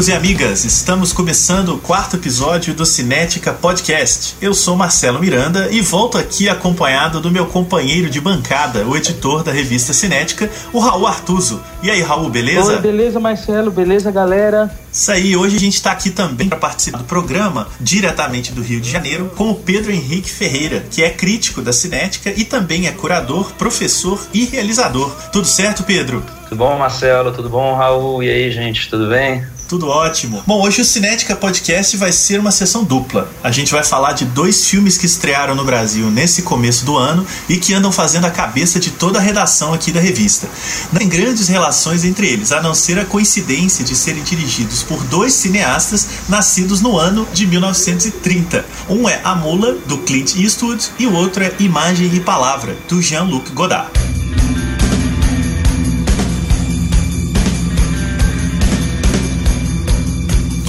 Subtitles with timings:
[0.00, 0.64] Amigos e amigas!
[0.64, 4.34] Estamos começando o quarto episódio do Cinética Podcast.
[4.40, 9.42] Eu sou Marcelo Miranda e volto aqui acompanhado do meu companheiro de bancada, o editor
[9.42, 11.60] da revista Cinética, o Raul Artuso.
[11.82, 12.72] E aí, Raul, beleza?
[12.72, 14.74] Oi, beleza, Marcelo, beleza, galera?
[14.90, 18.80] Isso aí, hoje a gente está aqui também para participar do programa, diretamente do Rio
[18.80, 22.90] de Janeiro, com o Pedro Henrique Ferreira, que é crítico da Cinética e também é
[22.90, 25.14] curador, professor e realizador.
[25.30, 26.24] Tudo certo, Pedro?
[26.48, 27.32] Tudo bom, Marcelo?
[27.32, 28.22] Tudo bom, Raul?
[28.22, 29.44] E aí, gente, tudo bem?
[29.70, 30.42] Tudo ótimo.
[30.48, 33.30] Bom, hoje o Cinética Podcast vai ser uma sessão dupla.
[33.40, 37.24] A gente vai falar de dois filmes que estrearam no Brasil nesse começo do ano
[37.48, 40.48] e que andam fazendo a cabeça de toda a redação aqui da revista.
[40.90, 45.04] Não tem grandes relações entre eles, a não ser a coincidência de serem dirigidos por
[45.04, 48.66] dois cineastas nascidos no ano de 1930.
[48.88, 53.00] Um é A Mula, do Clint Eastwood, e o outro é Imagem e Palavra, do
[53.00, 54.19] Jean-Luc Godard.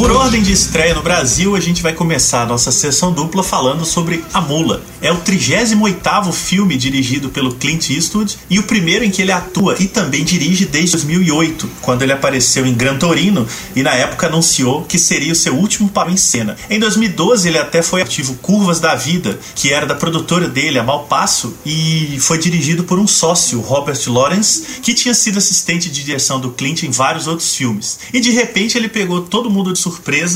[0.01, 3.85] Por ordem de estreia no Brasil, a gente vai começar a nossa sessão dupla falando
[3.85, 4.81] sobre A Mula.
[4.99, 9.75] É o 38º filme dirigido pelo Clint Eastwood e o primeiro em que ele atua
[9.79, 14.83] e também dirige desde 2008, quando ele apareceu em Gran Torino e na época anunciou
[14.85, 16.57] que seria o seu último papel em cena.
[16.67, 20.83] Em 2012 ele até foi ativo Curvas da Vida, que era da produtora dele, a
[20.83, 26.39] Malpasso, e foi dirigido por um sócio, Robert Lawrence, que tinha sido assistente de direção
[26.39, 27.99] do Clint em vários outros filmes.
[28.11, 29.90] E de repente ele pegou todo mundo de surpresa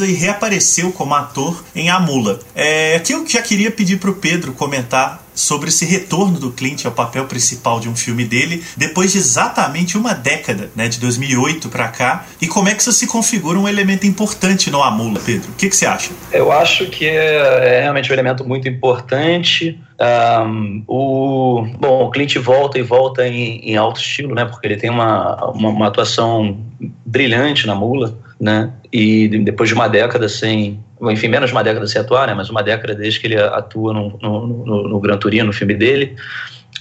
[0.06, 2.40] e reapareceu como ator em A Mula.
[2.56, 6.85] É, aqui eu já queria pedir para o Pedro comentar sobre esse retorno do Clint
[6.85, 11.68] ao papel principal de um filme dele depois de exatamente uma década, né, de 2008
[11.68, 15.52] para cá, e como é que isso se configura um elemento importante no Amula, Pedro?
[15.52, 16.12] O que, que você acha?
[16.31, 19.80] Eu acho que é, é realmente um elemento muito importante.
[20.00, 24.78] Um, o, bom, o Clint volta e volta em, em alto estilo, né, porque ele
[24.78, 26.57] tem uma, uma, uma atuação
[27.06, 32.01] brilhante na Mula, né, e depois de uma década sem enfim, menos uma década sem
[32.01, 35.47] atuar, né, mas uma década desde que ele atua no, no, no, no Gran Turino,
[35.47, 36.16] no filme dele.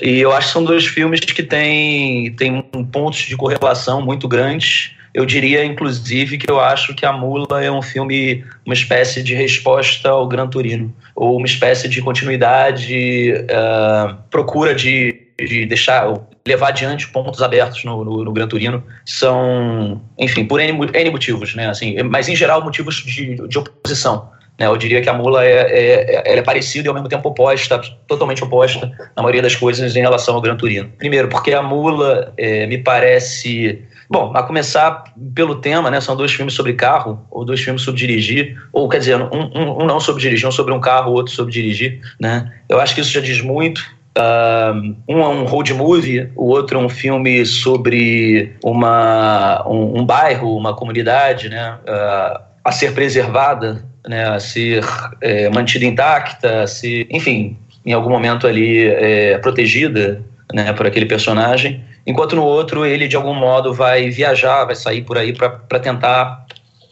[0.00, 2.62] E eu acho que são dois filmes que têm, têm
[2.92, 4.92] pontos de correlação muito grandes.
[5.14, 9.32] Eu diria, inclusive, que eu acho que A Mula é um filme, uma espécie de
[9.32, 16.12] resposta ao Gran Turino, ou uma espécie de continuidade, uh, procura de, de deixar,
[16.44, 18.82] levar adiante pontos abertos no, no, no Gran Turino.
[19.06, 21.68] São, enfim, por N, N motivos, né?
[21.68, 24.33] Assim, mas, em geral, motivos de, de oposição.
[24.58, 27.28] Né, eu diria que a mula é, é, é, é parecida e ao mesmo tempo
[27.28, 30.90] oposta, totalmente oposta na maioria das coisas em relação ao Gran Turino.
[30.96, 33.82] Primeiro, porque a mula é, me parece.
[34.08, 36.00] Bom, a começar pelo tema, né?
[36.00, 39.82] São dois filmes sobre carro, ou dois filmes sobre dirigir, ou quer dizer, um, um,
[39.82, 42.52] um não sobre dirigir, um sobre um carro, outro sobre dirigir, né?
[42.68, 43.82] Eu acho que isso já diz muito.
[44.16, 50.06] Uh, um é um road movie, o outro é um filme sobre uma, um, um
[50.06, 51.76] bairro, uma comunidade, né?
[51.82, 54.84] Uh, a ser preservada né, a ser
[55.20, 60.22] é, mantida intacta, a ser, enfim, em algum momento ali é, protegida
[60.52, 65.02] né, por aquele personagem, enquanto no outro ele de algum modo vai viajar, vai sair
[65.02, 66.46] por aí para tentar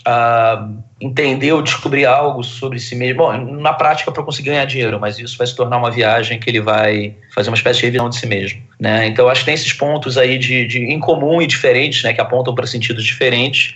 [0.07, 3.19] uh, entender ou descobrir algo sobre si mesmo.
[3.19, 6.49] Bom, na prática para conseguir ganhar dinheiro, mas isso vai se tornar uma viagem que
[6.49, 8.63] ele vai fazer uma espécie de revisão de si mesmo.
[8.79, 9.07] Né?
[9.07, 12.55] Então acho que tem esses pontos aí de, de incomum e diferentes, né, que apontam
[12.55, 13.75] para sentidos diferentes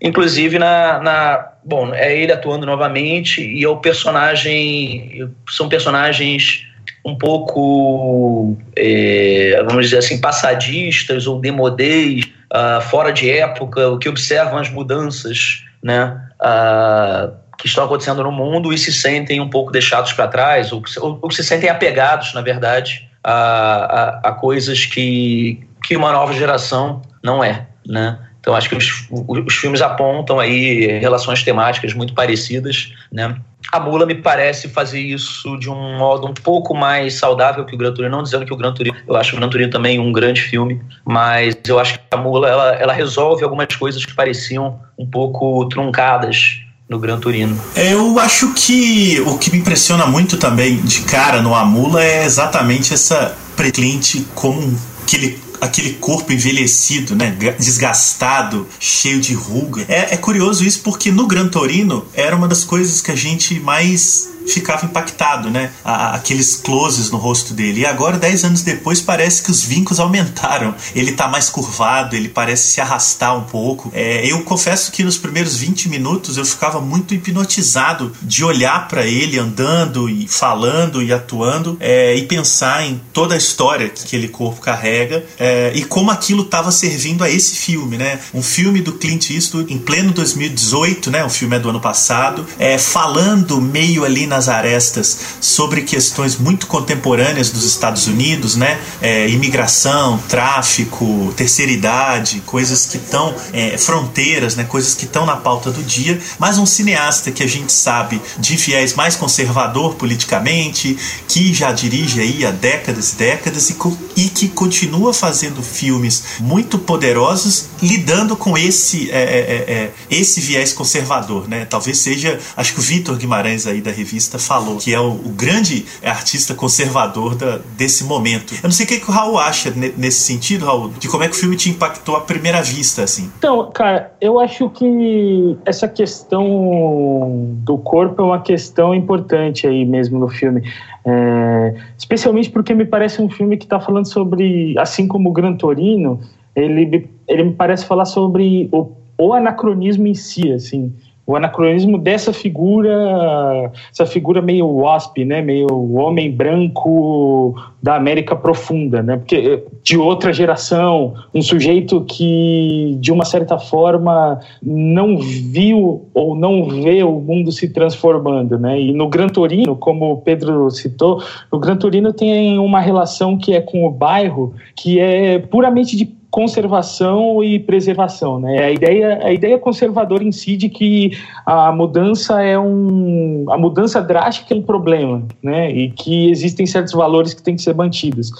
[0.00, 5.28] Inclusive na, na, Bom, é ele atuando novamente e é o personagem.
[5.48, 6.64] São personagens
[7.04, 14.58] um pouco, é, vamos dizer assim, passadistas ou demodês, uh, fora de época, que observam
[14.58, 20.12] as mudanças né, uh, que estão acontecendo no mundo e se sentem um pouco deixados
[20.12, 25.60] para trás, ou, ou, ou, se sentem apegados, na verdade, a, a, a coisas que,
[25.84, 27.66] que uma nova geração não é.
[27.86, 28.18] Né?
[28.46, 33.34] Então acho que os, os filmes apontam aí relações temáticas muito parecidas, né?
[33.72, 37.76] A Mula me parece fazer isso de um modo um pouco mais saudável que o
[37.76, 40.12] Gran Turino, não dizendo que o Gran Turino, eu acho o Gran Turino também um
[40.12, 44.78] grande filme, mas eu acho que a Mula ela, ela resolve algumas coisas que pareciam
[44.96, 47.60] um pouco truncadas no Gran Turino.
[47.74, 52.94] Eu acho que o que me impressiona muito também de cara no Amula é exatamente
[52.94, 57.36] essa preclinte como que ele aquele corpo envelhecido, né?
[57.58, 59.84] Desgastado, cheio de ruga.
[59.88, 63.58] É, é curioso isso porque no Gran Torino era uma das coisas que a gente
[63.60, 65.70] mais ficava impactado, né?
[65.84, 67.80] aqueles closes no rosto dele.
[67.80, 70.74] E agora, dez anos depois, parece que os vincos aumentaram.
[70.94, 73.90] Ele tá mais curvado, ele parece se arrastar um pouco.
[73.94, 79.06] É, eu confesso que nos primeiros 20 minutos eu ficava muito hipnotizado de olhar para
[79.06, 84.28] ele andando e falando e atuando é, e pensar em toda a história que aquele
[84.28, 88.20] corpo carrega é, e como aquilo estava servindo a esse filme, né?
[88.34, 91.24] Um filme do Clint Eastwood em pleno 2018, né?
[91.24, 96.66] O filme é do ano passado, é, falando meio ali nas arestas sobre questões muito
[96.66, 98.78] contemporâneas dos Estados Unidos, né?
[99.00, 104.64] É, imigração, tráfico, terceira idade, coisas que estão é, fronteiras, né?
[104.64, 108.56] Coisas que estão na pauta do dia, mas um cineasta que a gente sabe de
[108.56, 110.96] viés mais conservador politicamente,
[111.26, 113.76] que já dirige aí há décadas e décadas e,
[114.16, 120.40] e que continua fazendo filmes muito poderosos lidando com esse é, é, é, é, esse
[120.40, 121.64] viés conservador, né?
[121.64, 125.28] Talvez seja, acho que o Vitor Guimarães aí da revista falou que é o, o
[125.30, 128.54] grande artista conservador da, desse momento.
[128.54, 131.28] Eu não sei o que, que o Raul acha nesse sentido, Raul, de como é
[131.28, 133.30] que o filme te impactou à primeira vista, assim.
[133.38, 140.18] Então, cara, eu acho que essa questão do corpo é uma questão importante aí mesmo
[140.18, 140.62] no filme.
[141.08, 145.54] É, especialmente porque me parece um filme que está falando sobre, assim como o Gran
[145.54, 146.18] Torino,
[146.54, 150.92] ele, ele me parece falar sobre o, o anacronismo em si, assim,
[151.26, 159.02] o anacronismo dessa figura, essa figura meio wasp, né, meio homem branco da América profunda,
[159.02, 166.06] né, porque eh, de outra geração, um sujeito que de uma certa forma não viu
[166.14, 168.80] ou não vê o mundo se transformando, né?
[168.80, 173.54] E no Gran Torino, como o Pedro citou, o Gran Torino tem uma relação que
[173.54, 178.62] é com o bairro que é puramente de conservação e preservação, né?
[178.62, 181.12] A ideia, a ideia conservadora em si de que
[181.46, 185.72] a mudança é um, a mudança drástica é um problema, né?
[185.72, 188.30] E que existem certos valores que têm que ser mantidos.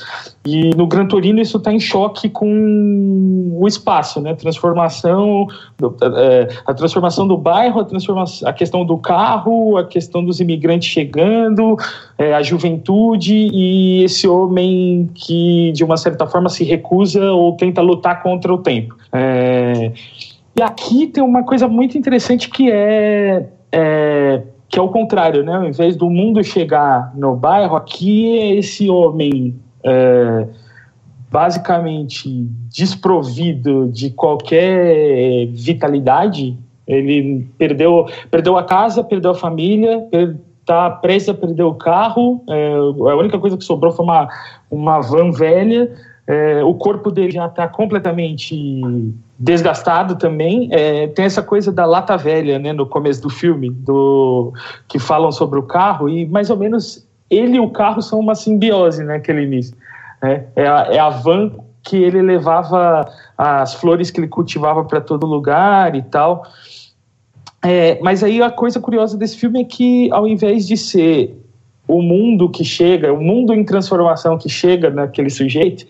[0.45, 2.47] E no Gran Torino isso está em choque com
[3.61, 4.35] o espaço, né?
[4.35, 5.47] Transformação,
[6.19, 11.76] é, a transformação do bairro, a a questão do carro, a questão dos imigrantes chegando,
[12.19, 17.81] é, a juventude e esse homem que de uma certa forma se recusa ou tenta
[17.81, 18.97] lutar contra o tempo.
[19.12, 19.93] É,
[20.59, 25.55] e aqui tem uma coisa muito interessante que é, é que é o contrário, né?
[25.55, 29.55] Ao invés do mundo chegar no bairro, aqui é esse homem
[29.85, 30.47] é,
[31.37, 32.31] basicamente
[32.71, 36.56] desprovido de qualquer vitalidade.
[36.88, 40.09] Ele perdeu, perdeu a casa, perdeu a família,
[40.59, 42.43] está prestes a perder o carro.
[42.49, 44.29] É, a única coisa que sobrou foi uma,
[44.71, 45.93] uma van velha.
[46.27, 48.56] É, o corpo dele já está completamente
[49.38, 50.71] desgastado também.
[50.73, 54.55] É, tem essa coisa da lata velha, né, no começo do filme, do
[54.88, 58.35] que falam sobre o carro e mais ou menos ele e o carro são uma
[58.35, 59.77] simbiose, né, aquele início.
[60.26, 61.52] É, é, a, é a van
[61.82, 63.08] que ele levava
[63.38, 66.44] as flores que ele cultivava para todo lugar e tal.
[67.64, 71.37] É, mas aí a coisa curiosa desse filme é que, ao invés de ser
[71.87, 75.87] o mundo que chega, o mundo em transformação que chega naquele sujeito,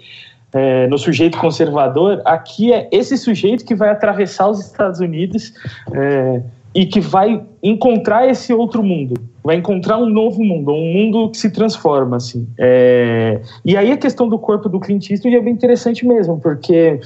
[0.52, 5.52] é, no sujeito conservador, aqui é esse sujeito que vai atravessar os Estados Unidos
[5.92, 6.42] é,
[6.76, 11.38] e que vai encontrar esse outro mundo, vai encontrar um novo mundo, um mundo que
[11.38, 12.46] se transforma, assim.
[12.58, 13.40] É...
[13.64, 17.00] E aí a questão do corpo do Clint Eastwood é bem interessante mesmo, porque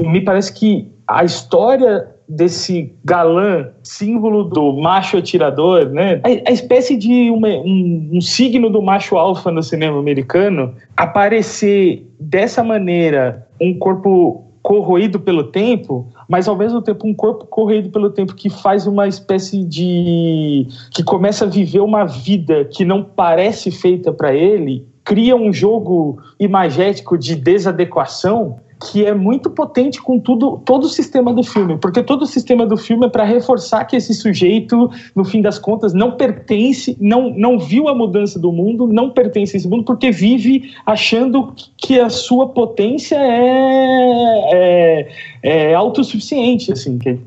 [0.00, 6.20] me parece que a história desse galã, símbolo do macho atirador, né?
[6.46, 12.62] A, espécie de uma, um, um, signo do macho alfa no cinema americano, aparecer dessa
[12.62, 18.36] maneira um corpo corroído pelo tempo, mas ao mesmo tempo um corpo corroído pelo tempo
[18.36, 24.12] que faz uma espécie de que começa a viver uma vida que não parece feita
[24.12, 30.84] para ele, cria um jogo imagético de desadequação que é muito potente com tudo, todo
[30.84, 34.14] o sistema do filme, porque todo o sistema do filme é para reforçar que esse
[34.14, 39.10] sujeito, no fim das contas, não pertence, não, não viu a mudança do mundo, não
[39.10, 45.08] pertence a esse mundo, porque vive achando que a sua potência é, é,
[45.42, 47.18] é autossuficiente, assim, que,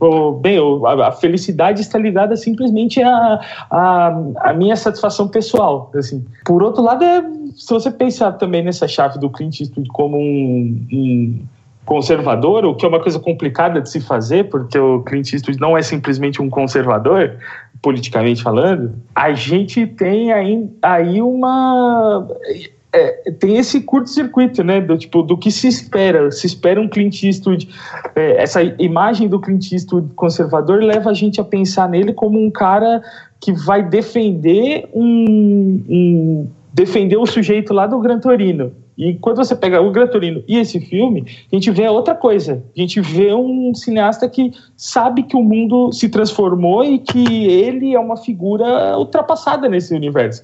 [0.42, 0.58] bem,
[1.06, 6.26] a, felicidade está ligada simplesmente à a, minha satisfação pessoal, assim.
[6.46, 7.24] Por outro lado, é
[7.56, 11.40] se você pensar também nessa chave do Clint Eastwood como um, um
[11.86, 15.78] conservador, o que é uma coisa complicada de se fazer, porque o Clint Eastwood não
[15.78, 17.38] é simplesmente um conservador,
[17.82, 22.28] politicamente falando, a gente tem aí, aí uma.
[22.96, 24.80] É, tem esse curto-circuito, né?
[24.80, 26.32] Do, tipo, do que se espera.
[26.32, 27.68] Se espera um Clint Eastwood.
[28.16, 32.52] É, essa imagem do Clint Eastwood conservador leva a gente a pensar nele como um
[32.52, 33.02] cara
[33.42, 38.74] que vai defender um, um defender o sujeito lá do Gran Torino.
[38.98, 42.64] E quando você pega o Gran Torino e esse filme, a gente vê outra coisa.
[42.76, 47.94] A gente vê um cineasta que sabe que o mundo se transformou e que ele
[47.94, 50.44] é uma figura ultrapassada nesse universo.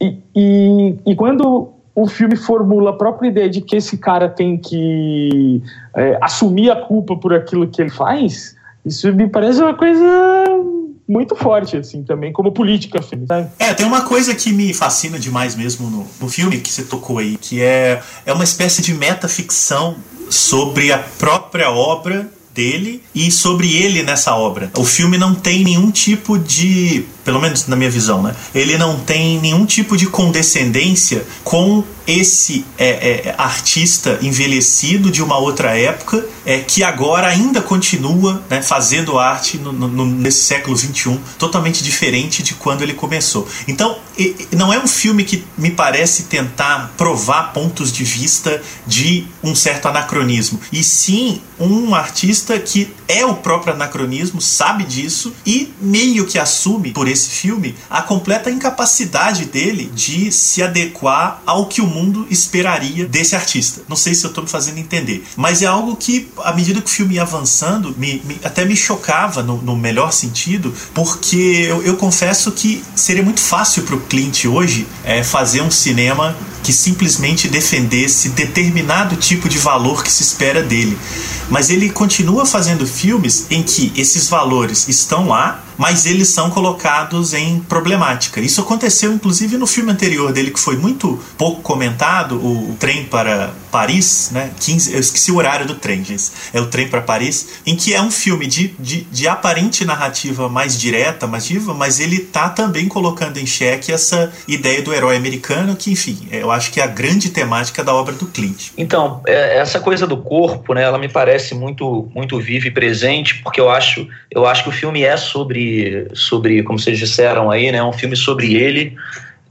[0.00, 4.56] E, e, e quando o filme formula a própria ideia de que esse cara tem
[4.56, 5.62] que
[5.94, 10.04] é, assumir a culpa por aquilo que ele faz, isso me parece uma coisa
[11.08, 13.50] muito forte, assim, também, como política, assim, sabe?
[13.58, 17.18] É, tem uma coisa que me fascina demais mesmo no, no filme que você tocou
[17.18, 19.96] aí, que é, é uma espécie de metaficção
[20.30, 24.70] sobre a própria obra dele e sobre ele nessa obra.
[24.76, 28.34] O filme não tem nenhum tipo de, pelo menos na minha visão, né?
[28.54, 32.88] Ele não tem nenhum tipo de condescendência com esse é,
[33.28, 39.56] é, artista envelhecido de uma outra época é, que agora ainda continua né, fazendo arte
[39.56, 43.48] no, no, nesse século XXI, totalmente diferente de quando ele começou.
[43.66, 43.96] Então,
[44.52, 49.88] não é um filme que me parece tentar provar pontos de vista de um certo
[49.88, 56.38] anacronismo, e sim um artista que é o próprio anacronismo, sabe disso e meio que
[56.38, 62.26] assume por esse filme a completa incapacidade dele de se adequar ao que o mundo
[62.30, 63.82] esperaria desse artista.
[63.88, 66.86] Não sei se eu estou me fazendo entender, mas é algo que, à medida que
[66.86, 71.82] o filme ia avançando, me, me, até me chocava no, no melhor sentido, porque eu,
[71.82, 76.72] eu, confesso que seria muito fácil para o Clint hoje é, fazer um cinema que
[76.72, 80.98] simplesmente defendesse determinado tipo de valor que se espera dele.
[81.50, 87.34] Mas ele continua fazendo filmes em que esses valores estão lá, mas eles são colocados
[87.34, 88.40] em problemática.
[88.40, 93.52] Isso aconteceu inclusive no filme anterior dele, que foi muito pouco comentado, o Trem para
[93.74, 94.50] Paris, né?
[94.60, 96.30] 15, eu esqueci o horário do trem, gente.
[96.52, 100.48] É o Trem para Paris, em que é um filme de, de, de aparente narrativa
[100.48, 105.16] mais direta, mais viva, mas ele tá também colocando em xeque essa ideia do herói
[105.16, 108.68] americano, que, enfim, eu acho que é a grande temática da obra do Clint.
[108.78, 113.42] Então, é, essa coisa do corpo, né, ela me parece muito, muito viva e presente,
[113.42, 115.63] porque eu acho, eu acho que o filme é sobre
[116.12, 118.96] sobre, como vocês disseram aí, né, um filme sobre ele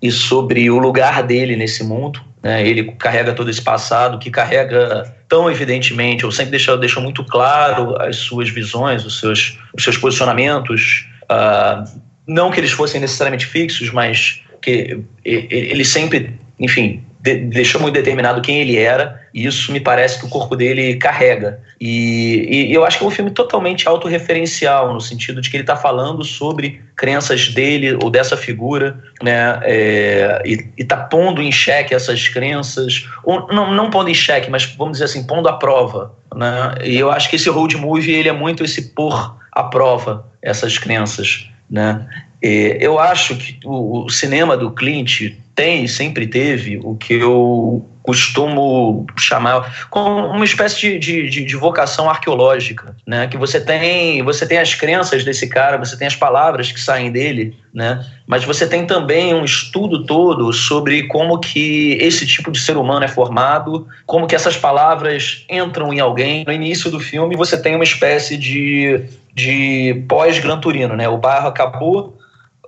[0.02, 2.22] e sobre o lugar dele nesse mundo.
[2.42, 2.68] Né?
[2.68, 7.96] Ele carrega todo esse passado, que carrega tão evidentemente, ou sempre deixou, deixou muito claro
[8.02, 11.08] as suas visões, os seus, os seus posicionamentos.
[11.24, 17.94] Uh, não que eles fossem necessariamente fixos, mas que ele sempre, enfim, de, deixou muito
[17.94, 21.62] determinado quem ele era, e isso me parece que o corpo dele carrega.
[21.80, 25.64] E, e eu acho que é um filme totalmente autorreferencial, no sentido de que ele
[25.64, 31.96] está falando sobre crenças dele ou dessa figura, né, é, e está pondo em xeque
[31.96, 36.14] essas crenças, ou não, não pondo em xeque, mas vamos dizer assim, pondo à prova.
[36.36, 40.28] Né, e eu acho que esse road movie ele é muito esse pôr à prova
[40.42, 41.50] essas crenças.
[41.70, 42.06] Né?
[42.42, 49.06] eu acho que o, o cinema do Clint tem sempre teve o que eu costumo
[49.18, 53.28] chamar como uma espécie de, de, de, vocação arqueológica, né?
[53.28, 57.12] Que você tem, você tem as crenças desse cara, você tem as palavras que saem
[57.12, 58.06] dele, né?
[58.28, 63.06] Mas você tem também um estudo todo sobre como que esse tipo de ser humano
[63.06, 66.44] é formado, como que essas palavras entram em alguém.
[66.46, 69.02] No início do filme você tem uma espécie de,
[69.34, 71.08] de pós-Gran Turino, né?
[71.08, 72.18] O bairro acabou,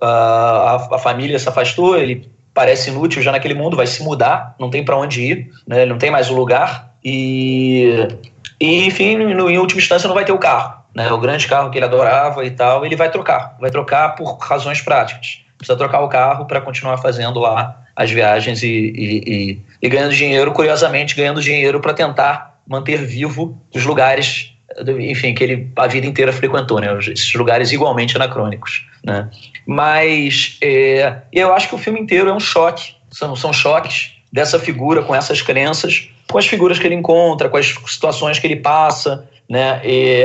[0.02, 4.70] a, a família se afastou, ele parece inútil já naquele mundo, vai se mudar, não
[4.70, 5.86] tem para onde ir, né?
[5.86, 8.08] não tem mais o lugar e,
[8.60, 11.12] e enfim, no, em última instância não vai ter o carro, né?
[11.12, 14.82] o grande carro que ele adorava e tal, ele vai trocar, vai trocar por razões
[14.82, 15.42] práticas.
[15.58, 20.14] Precisa trocar o carro para continuar fazendo lá as viagens e, e, e, e ganhando
[20.14, 24.55] dinheiro, curiosamente, ganhando dinheiro para tentar manter vivo os lugares
[25.00, 26.88] enfim, que ele a vida inteira frequentou, né?
[27.00, 29.30] Esses lugares igualmente anacrônicos, né?
[29.66, 34.60] Mas é, eu acho que o filme inteiro é um choque, são, são choques dessa
[34.60, 38.58] figura com essas crenças, com as figuras que ele encontra, com as situações que ele
[38.58, 39.82] passa, né?
[39.84, 40.24] E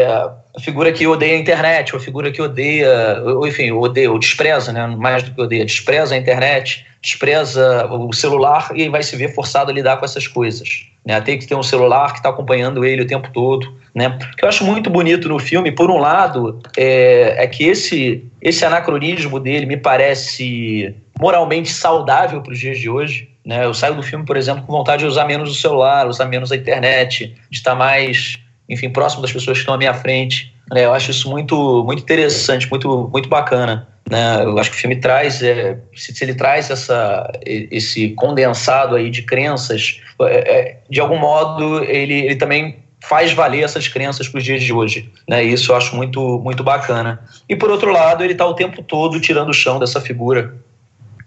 [0.56, 4.18] a figura que odeia a internet, ou a figura que odeia, ou, enfim, odeia, ou
[4.18, 4.86] despreza, né?
[4.86, 9.70] Mais do que odeia, despreza a internet, despreza o celular e vai se ver forçado
[9.70, 10.86] a lidar com essas coisas.
[11.04, 11.18] Né?
[11.20, 13.72] Tem que ter um celular que está acompanhando ele o tempo todo.
[13.94, 14.08] Né?
[14.08, 18.24] O que eu acho muito bonito no filme, por um lado, é, é que esse,
[18.42, 23.29] esse anacronismo dele me parece moralmente saudável para os dias de hoje.
[23.44, 23.64] Né?
[23.64, 26.52] Eu saio do filme, por exemplo, com vontade de usar menos o celular, usar menos
[26.52, 30.54] a internet, de estar mais, enfim, próximo das pessoas que estão à minha frente.
[30.70, 30.84] Né?
[30.84, 33.88] Eu acho isso muito, muito interessante, muito, muito bacana.
[34.08, 34.42] Né?
[34.42, 39.22] Eu acho que o filme traz, é, se, ele traz essa, esse condensado aí de
[39.22, 44.44] crenças, é, é, de algum modo ele, ele também faz valer essas crenças para os
[44.44, 45.10] dias de hoje.
[45.28, 45.42] Né?
[45.42, 47.24] Isso eu acho muito, muito bacana.
[47.48, 50.54] E por outro lado, ele está o tempo todo tirando o chão dessa figura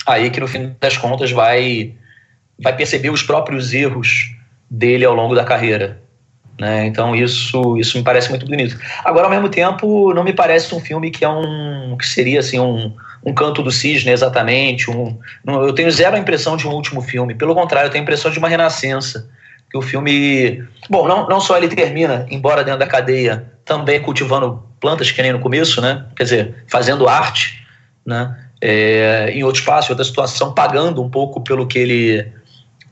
[0.05, 1.93] aí que no fim das contas vai,
[2.59, 4.35] vai perceber os próprios erros
[4.69, 6.01] dele ao longo da carreira.
[6.59, 6.85] Né?
[6.85, 8.77] Então isso, isso me parece muito bonito.
[9.03, 12.59] Agora, ao mesmo tempo, não me parece um filme que é um que seria assim
[12.59, 12.93] um,
[13.25, 14.89] um canto do cisne exatamente.
[14.89, 17.33] Um, eu tenho zero impressão de um último filme.
[17.33, 19.29] Pelo contrário, eu tenho a impressão de uma renascença
[19.69, 20.63] que o filme.
[20.89, 25.33] Bom, não, não só ele termina, embora dentro da cadeia, também cultivando plantas, que nem
[25.33, 26.05] no começo, né?
[26.15, 27.65] Quer dizer, fazendo arte,
[28.05, 28.37] né?
[28.61, 32.31] É, em outro espaço, em outra situação, pagando um pouco pelo que ele,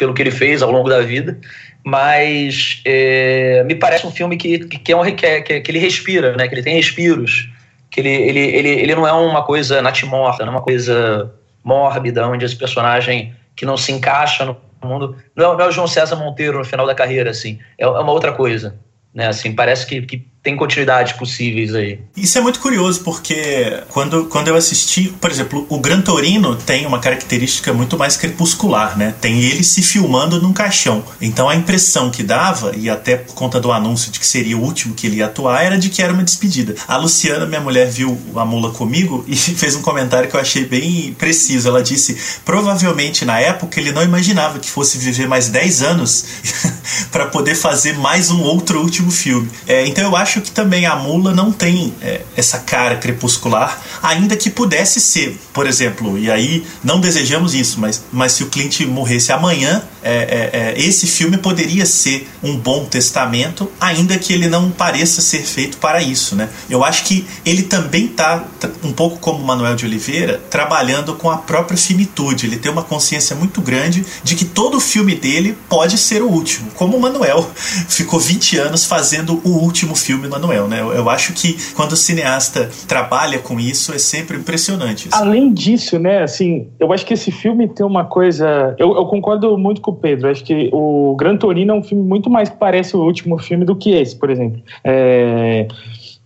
[0.01, 1.37] pelo que ele fez ao longo da vida.
[1.85, 6.47] Mas é, me parece um filme que, que, é um, que, que, ele respira, né?
[6.47, 7.47] Que ele tem respiros.
[7.91, 11.31] Que ele, ele, ele, ele não é uma coisa natimorta, não é uma coisa
[11.63, 15.15] mórbida, onde esse personagem que não se encaixa no mundo.
[15.35, 17.59] Não, não é o João César Monteiro no final da carreira, assim.
[17.77, 18.79] É, é uma outra coisa.
[19.13, 21.99] Né, assim, parece que, que tem continuidades possíveis aí.
[22.17, 26.85] Isso é muito curioso, porque quando, quando eu assisti, por exemplo, o Gran Torino tem
[26.87, 29.13] uma característica muito mais crepuscular, né?
[29.21, 31.03] Tem ele se filmando num caixão.
[31.21, 34.61] Então a impressão que dava, e até por conta do anúncio de que seria o
[34.61, 36.73] último que ele ia atuar, era de que era uma despedida.
[36.87, 40.65] A Luciana, minha mulher, viu a mula comigo e fez um comentário que eu achei
[40.65, 41.67] bem preciso.
[41.67, 46.25] Ela disse: provavelmente na época ele não imaginava que fosse viver mais 10 anos
[47.11, 49.47] para poder fazer mais um outro último filme.
[49.67, 53.81] É, então eu acho acho que também a mula não tem é, essa cara crepuscular,
[54.01, 58.47] ainda que pudesse ser, por exemplo, e aí não desejamos isso, mas, mas se o
[58.47, 64.33] Clint morresse amanhã, é, é, é, esse filme poderia ser um bom testamento, ainda que
[64.33, 66.49] ele não pareça ser feito para isso, né?
[66.69, 68.43] Eu acho que ele também está
[68.83, 72.47] um pouco como Manuel de Oliveira, trabalhando com a própria finitude.
[72.47, 76.71] Ele tem uma consciência muito grande de que todo filme dele pode ser o último,
[76.71, 77.49] como o Manuel
[77.87, 80.81] ficou 20 anos fazendo o último filme Manuel, né?
[80.81, 85.09] Eu, eu acho que quando o cineasta trabalha com isso é sempre impressionante.
[85.11, 86.23] Além disso, né?
[86.23, 88.75] Assim, eu acho que esse filme tem uma coisa.
[88.79, 90.29] Eu, eu concordo muito com com o Pedro.
[90.29, 93.65] Acho que o Gran Torino é um filme muito mais que parece o último filme
[93.65, 94.61] do que esse, por exemplo.
[94.83, 95.67] É,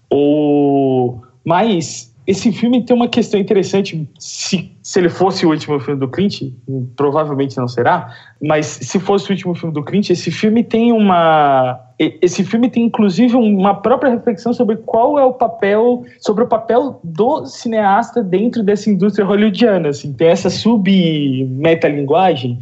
[0.09, 4.07] o, mas esse filme tem uma questão interessante.
[4.19, 6.53] Se, se ele fosse o último filme do Clint,
[6.95, 11.79] provavelmente não será, mas se fosse o último filme do Clint, esse filme tem uma.
[11.97, 16.99] Esse filme tem inclusive uma própria reflexão sobre qual é o papel, sobre o papel
[17.01, 19.87] do cineasta dentro dessa indústria hollywoodiana.
[19.89, 20.11] Assim.
[20.11, 22.59] Tem essa sub-metalinguagem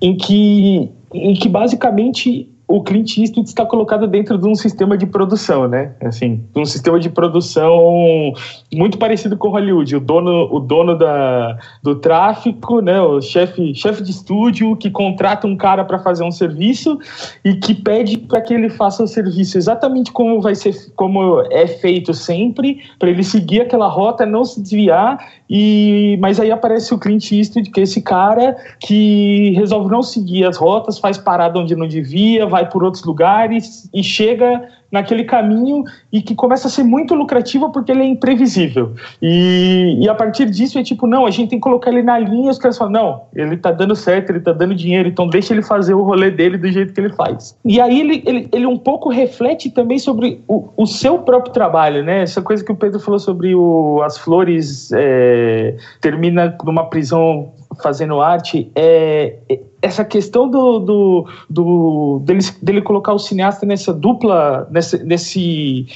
[0.00, 5.06] em que, em que basicamente o Clint Eastwood está colocado dentro de um sistema de
[5.06, 5.92] produção, né?
[6.00, 8.32] Assim, um sistema de produção
[8.72, 9.96] muito parecido com Hollywood.
[9.96, 13.00] O dono, o dono da, do tráfico, né?
[13.02, 16.98] O chefe, chefe de estúdio que contrata um cara para fazer um serviço
[17.44, 21.66] e que pede para que ele faça o serviço exatamente como vai ser, como é
[21.66, 25.18] feito sempre, para ele seguir aquela rota, não se desviar.
[25.50, 30.46] E mas aí aparece o Clint Eastwood, que é esse cara que resolve não seguir
[30.46, 35.82] as rotas, faz parada onde não devia vai por outros lugares e chega naquele caminho
[36.12, 38.94] e que começa a ser muito lucrativo porque ele é imprevisível.
[39.20, 42.16] E, e a partir disso é tipo, não, a gente tem que colocar ele na
[42.16, 45.26] linha e os caras falam, não, ele tá dando certo, ele tá dando dinheiro, então
[45.26, 47.56] deixa ele fazer o rolê dele do jeito que ele faz.
[47.64, 52.04] E aí ele, ele, ele um pouco reflete também sobre o, o seu próprio trabalho,
[52.04, 52.22] né?
[52.22, 58.20] Essa coisa que o Pedro falou sobre o, as flores é, termina numa prisão fazendo
[58.20, 64.66] arte é, é essa questão do, do, do dele, dele, colocar o cineasta nessa dupla
[64.70, 65.86] nesse, nesse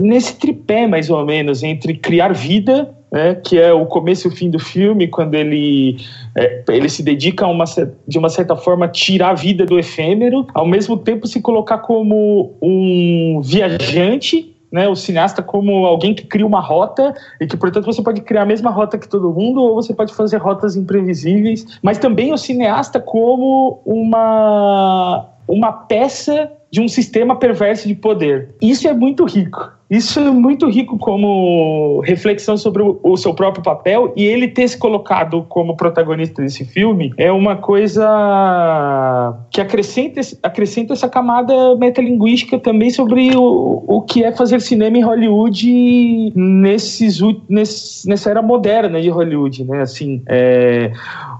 [0.00, 4.34] nesse tripé mais ou menos entre criar vida né, que é o começo e o
[4.34, 5.96] fim do filme quando ele
[6.36, 7.64] é, ele se dedica uma,
[8.06, 11.78] de uma certa forma a tirar a vida do efêmero ao mesmo tempo se colocar
[11.78, 17.84] como um viajante né, o cineasta como alguém que cria uma rota e que, portanto,
[17.84, 21.78] você pode criar a mesma rota que todo mundo ou você pode fazer rotas imprevisíveis,
[21.82, 28.54] mas também o cineasta como uma, uma peça de um sistema perverso de poder.
[28.60, 29.75] Isso é muito rico.
[29.88, 34.76] Isso é muito rico como reflexão sobre o, seu próprio papel e ele ter se
[34.76, 38.04] colocado como protagonista desse filme é uma coisa
[39.50, 45.04] que acrescenta, acrescenta essa camada metalinguística também sobre o, o que é fazer cinema em
[45.04, 49.82] Hollywood nesses, nesse, nessa era moderna de Hollywood, né?
[49.82, 50.90] Assim, é,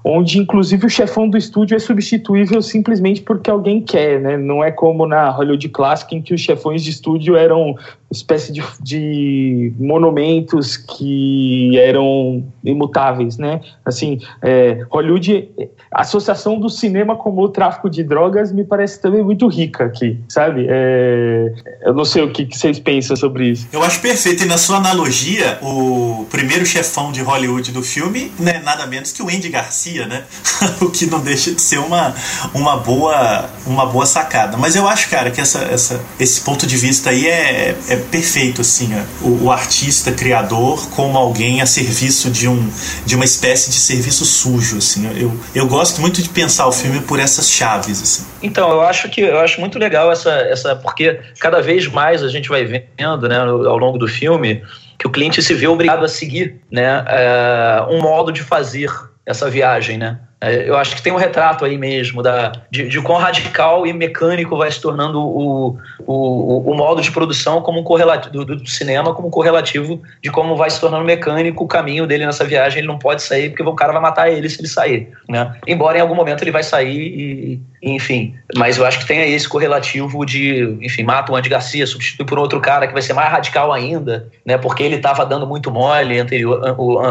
[0.04, 4.36] onde inclusive o chefão do estúdio é substituível simplesmente porque alguém quer, né?
[4.36, 7.74] Não é como na Hollywood Classic em que os chefões de estúdio eram
[8.10, 13.60] espécie de, de monumentos que eram imutáveis, né?
[13.84, 15.48] Assim, é, Hollywood,
[15.90, 20.18] a associação do cinema como o tráfico de drogas me parece também muito rica aqui,
[20.28, 20.66] sabe?
[20.68, 23.66] É, eu não sei o que, que, vocês pensam sobre isso.
[23.72, 28.60] Eu acho perfeito, e na sua analogia, o primeiro chefão de Hollywood do filme, né,
[28.64, 30.24] nada menos que o Andy Garcia, né?
[30.80, 32.14] o que não deixa de ser uma,
[32.54, 34.56] uma, boa, uma boa sacada.
[34.56, 38.60] Mas eu acho, cara, que essa, essa, esse ponto de vista aí é, é perfeito,
[38.60, 42.70] assim, o, o artista criador como alguém a serviço de, um,
[43.04, 45.06] de uma espécie de serviço sujo, assim.
[45.18, 48.26] Eu, eu gosto muito de pensar o filme por essas chaves, assim.
[48.42, 52.28] Então, eu acho que eu acho muito legal essa, essa porque cada vez mais a
[52.28, 54.62] gente vai vendo, né, ao longo do filme,
[54.98, 58.90] que o cliente se vê obrigado a seguir, né, é, um modo de fazer
[59.24, 60.18] essa viagem, né?
[60.46, 63.92] É, eu acho que tem um retrato aí mesmo da, de, de quão radical e
[63.92, 68.66] mecânico vai se tornando o, o, o modo de produção como um correlativo do, do,
[68.68, 72.78] cinema como um correlativo de como vai se tornando mecânico o caminho dele nessa viagem.
[72.78, 75.52] Ele não pode sair porque o cara vai matar ele se ele sair, né?
[75.66, 78.36] Embora em algum momento ele vai sair e, enfim.
[78.54, 82.24] Mas eu acho que tem aí esse correlativo de, enfim, mata o Andy Garcia, substitui
[82.24, 84.56] por outro cara que vai ser mais radical ainda, né?
[84.56, 86.60] Porque ele estava dando muito mole anterior,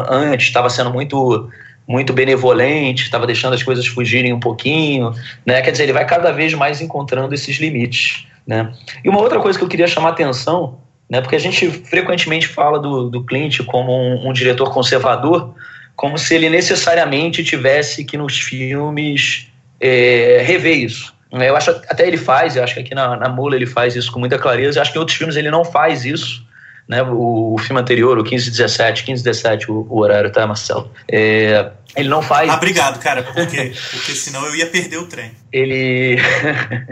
[0.10, 1.50] antes, estava sendo muito
[1.88, 5.14] muito benevolente, estava deixando as coisas fugirem um pouquinho,
[5.46, 5.62] né?
[5.62, 8.72] Quer dizer, ele vai cada vez mais encontrando esses limites, né?
[9.04, 11.22] E uma outra coisa que eu queria chamar atenção, né?
[11.22, 15.54] Porque a gente frequentemente fala do, do Clint como um, um diretor conservador,
[15.96, 19.48] como se ele necessariamente tivesse que nos filmes
[19.80, 21.14] é, rever isso.
[21.32, 24.12] Eu acho até ele faz, eu acho que aqui na, na Mula ele faz isso
[24.12, 24.80] com muita clareza.
[24.80, 26.45] Eu acho que em outros filmes ele não faz isso
[26.88, 27.02] né?
[27.02, 30.92] O, o filme anterior, o 1517, 1517, o, o horário, tá, Marcelo?
[31.12, 32.50] É, ele não faz.
[32.50, 35.32] Ah, obrigado, cara, porque, porque senão eu ia perder o trem.
[35.52, 36.18] Ele.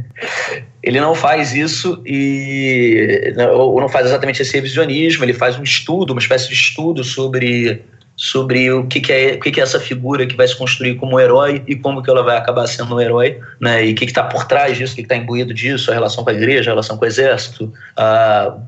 [0.81, 3.33] ele não faz isso e.
[3.53, 7.83] Ou não faz exatamente esse revisionismo, ele faz um estudo, uma espécie de estudo sobre
[8.15, 10.95] sobre o que, que, é, o que, que é essa figura que vai se construir
[10.95, 13.85] como um herói e como que ela vai acabar sendo um herói, né?
[13.85, 16.29] E o que está por trás disso, o que está imbuído disso, a relação com
[16.29, 17.73] a igreja, a relação com o exército,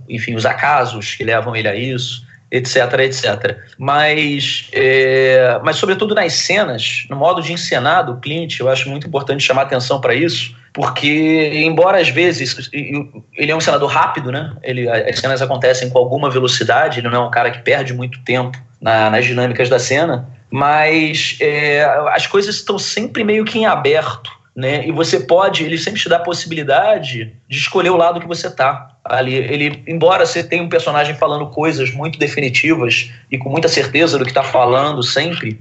[0.10, 3.58] enfim, os acasos que levam ele a isso, etc, etc.
[3.78, 9.08] Mas, é, mas sobretudo nas cenas, no modo de encenar do Clint, eu acho muito
[9.08, 14.54] importante chamar atenção para isso, porque embora às vezes ele é um encenador rápido, né?
[14.62, 18.22] Ele, as cenas acontecem com alguma velocidade, ele não é um cara que perde muito
[18.26, 23.66] tempo na, nas dinâmicas da cena, mas é, as coisas estão sempre meio que em
[23.66, 24.86] aberto, né?
[24.86, 28.52] E você pode, ele sempre te dá a possibilidade de escolher o lado que você
[28.52, 29.34] tá ali.
[29.34, 34.26] Ele, embora você tenha um personagem falando coisas muito definitivas e com muita certeza do
[34.26, 35.58] que está falando sempre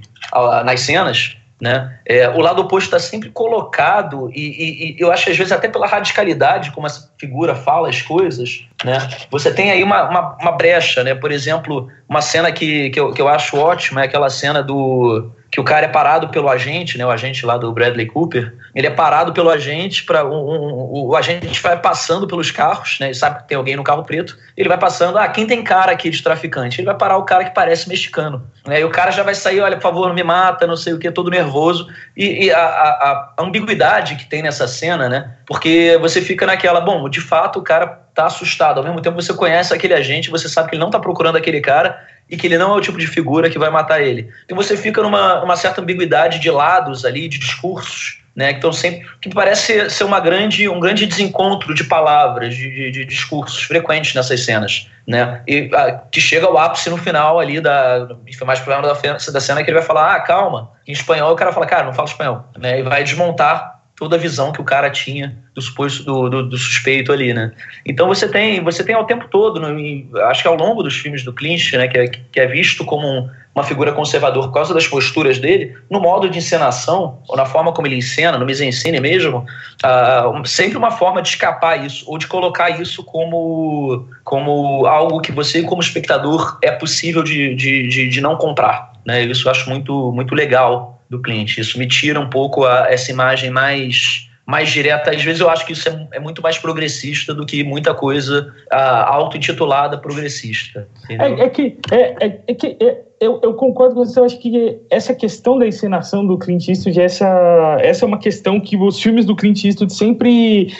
[0.65, 1.97] nas cenas, né?
[2.05, 5.67] É, o lado oposto está sempre colocado, e, e, e, eu acho às vezes até
[5.67, 8.97] pela radicalidade como essa figura fala as coisas, né?
[9.31, 11.03] você tem aí uma, uma, uma brecha.
[11.03, 11.15] Né?
[11.15, 15.31] Por exemplo, uma cena que, que, eu, que eu acho ótima é aquela cena do
[15.55, 18.87] que o cara é parado pelo agente, né, o agente lá do Bradley Cooper, ele
[18.87, 23.13] é parado pelo agente para um, um, o agente vai passando pelos carros, né, ele
[23.13, 26.09] sabe que tem alguém no carro preto, ele vai passando, ah, quem tem cara aqui
[26.09, 26.81] de traficante?
[26.81, 29.61] Ele vai parar o cara que parece mexicano, né, e o cara já vai sair,
[29.61, 31.87] olha, por favor, não me mata, não sei o que, todo nervoso,
[32.17, 36.81] e, e a, a, a ambiguidade que tem nessa cena, né, porque você fica naquela,
[36.81, 40.49] bom, de fato o cara tá assustado, ao mesmo tempo você conhece aquele agente, você
[40.49, 41.97] sabe que ele não tá procurando aquele cara,
[42.29, 44.29] e que ele não é o tipo de figura que vai matar ele.
[44.45, 49.05] Então você fica numa, numa certa ambiguidade de lados ali, de discursos, né, que sempre
[49.21, 54.13] que parece ser uma grande um grande desencontro de palavras de, de, de discursos frequentes
[54.13, 58.09] nessas cenas né e a, ah, que chega ao ápice no final ali da
[58.45, 61.53] mais problema da, da cena que ele vai falar ah calma em espanhol o cara
[61.53, 64.89] fala cara não fala espanhol né e vai desmontar toda a visão que o cara
[64.89, 67.51] tinha do suposto do, do, do, suspeito ali, né?
[67.85, 71.23] Então você tem você tem ao tempo todo, no, acho que ao longo dos filmes
[71.23, 74.73] do Clint, né, que é, que é visto como um, uma figura conservadora por causa
[74.73, 78.99] das posturas dele, no modo de encenação ou na forma como ele encena, no mise-en-scène
[78.99, 79.45] mesmo,
[79.85, 85.31] uh, sempre uma forma de escapar isso ou de colocar isso como como algo que
[85.31, 89.23] você como espectador é possível de, de, de, de não comprar, né?
[89.23, 91.61] Isso eu acho muito muito legal do cliente.
[91.61, 95.09] Isso me tira um pouco a, essa imagem mais mais direta.
[95.09, 98.53] Às vezes eu acho que isso é, é muito mais progressista do que muita coisa
[98.69, 100.87] auto-intitulada progressista.
[101.09, 104.19] É, é, que, é, é, é que é, eu, eu, concordo com você.
[104.19, 108.59] Eu acho que essa questão da encenação do Clint Eastwood, essa, essa é uma questão
[108.59, 110.71] que os filmes do Clint Eastwood sempre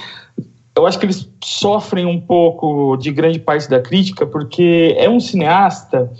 [0.75, 5.21] eu acho que eles sofrem um pouco de grande parte da crítica, porque é um
[5.21, 6.11] cineasta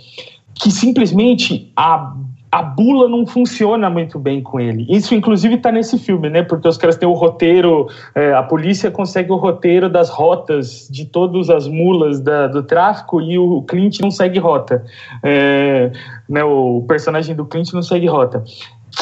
[0.54, 2.16] que simplesmente a
[2.56, 4.86] a bula não funciona muito bem com ele.
[4.88, 6.42] Isso, inclusive, está nesse filme, né?
[6.42, 11.04] Porque os caras têm o roteiro, é, a polícia consegue o roteiro das rotas de
[11.04, 14.82] todas as mulas da, do tráfico e o Clint não segue rota.
[15.22, 15.92] É,
[16.26, 18.42] né, o personagem do Clint não segue rota.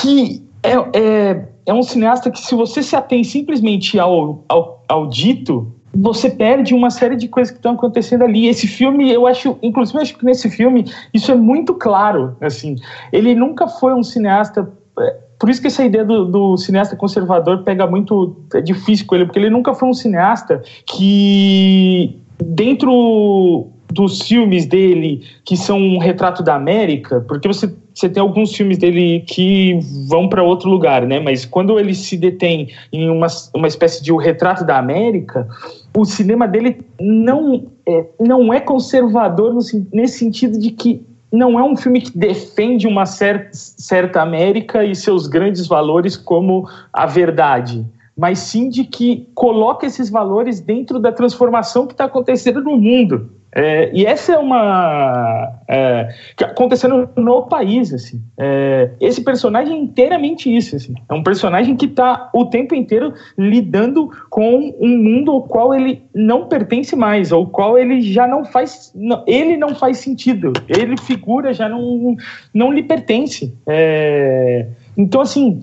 [0.01, 5.07] Que é, é, é um cineasta que, se você se atém simplesmente ao, ao, ao
[5.07, 8.49] dito, você perde uma série de coisas que estão acontecendo ali.
[8.49, 12.37] Esse filme, eu acho, inclusive, eu acho que nesse filme isso é muito claro.
[12.41, 12.77] Assim,
[13.13, 14.69] ele nunca foi um cineasta.
[14.99, 18.37] É, por isso que essa ideia do, do, cineasta conservador pega muito.
[18.55, 25.23] É difícil com ele, porque ele nunca foi um cineasta que, dentro dos filmes dele,
[25.45, 29.79] que são um retrato da América, porque você você tem alguns filmes dele que
[30.09, 31.21] vão para outro lugar, né?
[31.21, 35.49] Mas quando ele se detém em uma, uma espécie de o retrato da América,
[35.97, 39.61] o cinema dele não é, não é conservador no,
[39.93, 44.95] nesse sentido de que não é um filme que defende uma certa, certa América e
[44.95, 47.85] seus grandes valores como a verdade,
[48.17, 53.31] mas sim de que coloca esses valores dentro da transformação que está acontecendo no mundo.
[53.55, 55.53] É, e essa é uma.
[55.69, 56.09] É,
[56.43, 58.21] acontecendo no país, assim.
[58.37, 60.95] É, esse personagem é inteiramente isso, assim.
[61.09, 66.03] É um personagem que está o tempo inteiro lidando com um mundo ao qual ele
[66.13, 68.91] não pertence mais, ao qual ele já não faz.
[68.95, 70.53] Não, ele não faz sentido.
[70.69, 72.17] Ele figura, já não,
[72.53, 73.57] não lhe pertence.
[73.69, 75.61] É, então, assim,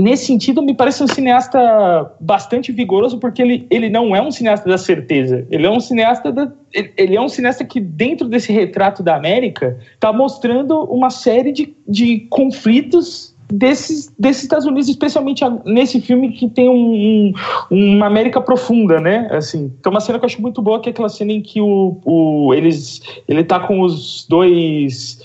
[0.00, 4.68] nesse sentido, me parece um cineasta bastante vigoroso, porque ele, ele não é um cineasta
[4.68, 5.46] da certeza.
[5.50, 9.78] Ele é um cineasta da, ele, é um cineasta que, dentro desse retrato da América,
[9.94, 16.48] está mostrando uma série de, de conflitos desses, desses Estados Unidos, especialmente nesse filme que
[16.48, 17.32] tem um,
[17.70, 19.28] um, uma América profunda, né?
[19.32, 21.60] Assim, tem uma cena que eu acho muito boa, que é aquela cena em que
[21.60, 25.20] o, o, eles, ele tá com os dois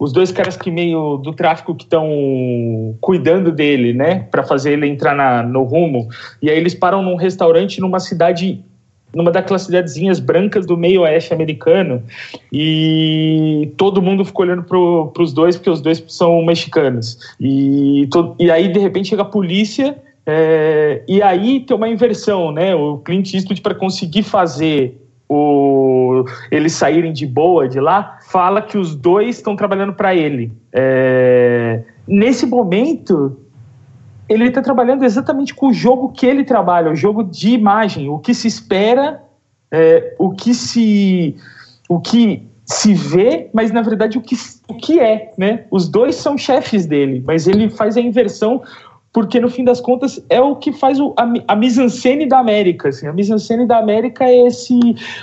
[0.00, 4.86] os dois caras que meio do tráfico que estão cuidando dele, né, para fazer ele
[4.86, 6.08] entrar na, no rumo.
[6.40, 8.64] E aí eles param num restaurante numa cidade
[9.14, 12.00] numa daquelas cidadezinhas brancas do meio oeste americano
[12.52, 18.36] e todo mundo ficou olhando para os dois porque os dois são mexicanos e, to,
[18.38, 22.72] e aí de repente chega a polícia é, e aí tem uma inversão, né?
[22.72, 24.99] O Clint Eastwood para conseguir fazer
[25.32, 30.52] o, eles saírem de boa de lá, fala que os dois estão trabalhando para ele.
[30.72, 33.38] É, nesse momento,
[34.28, 38.18] ele está trabalhando exatamente com o jogo que ele trabalha, o jogo de imagem, o
[38.18, 39.22] que se espera,
[39.70, 41.36] é, o que se,
[41.88, 44.34] o que se vê, mas na verdade o que,
[44.66, 45.64] o que é, né?
[45.70, 48.62] Os dois são chefes dele, mas ele faz a inversão
[49.12, 52.88] porque no fim das contas é o que faz o, a, a mise-en-scène da América.
[52.88, 53.06] Assim.
[53.06, 54.78] A mise-en-scène da América é esse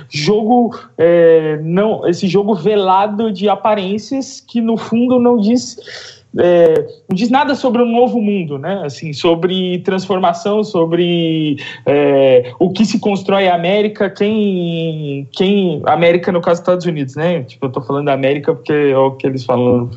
[0.10, 5.78] jogo é, não, esse jogo velado de aparências que no fundo não diz
[6.40, 8.82] é, não diz nada sobre o novo mundo, né?
[8.86, 16.42] Assim, sobre transformação, sobre é, o que se constrói a América, quem, quem, América no
[16.42, 17.44] caso dos Estados Unidos, né?
[17.44, 19.90] Tipo, eu tô falando da América porque é o que eles falam.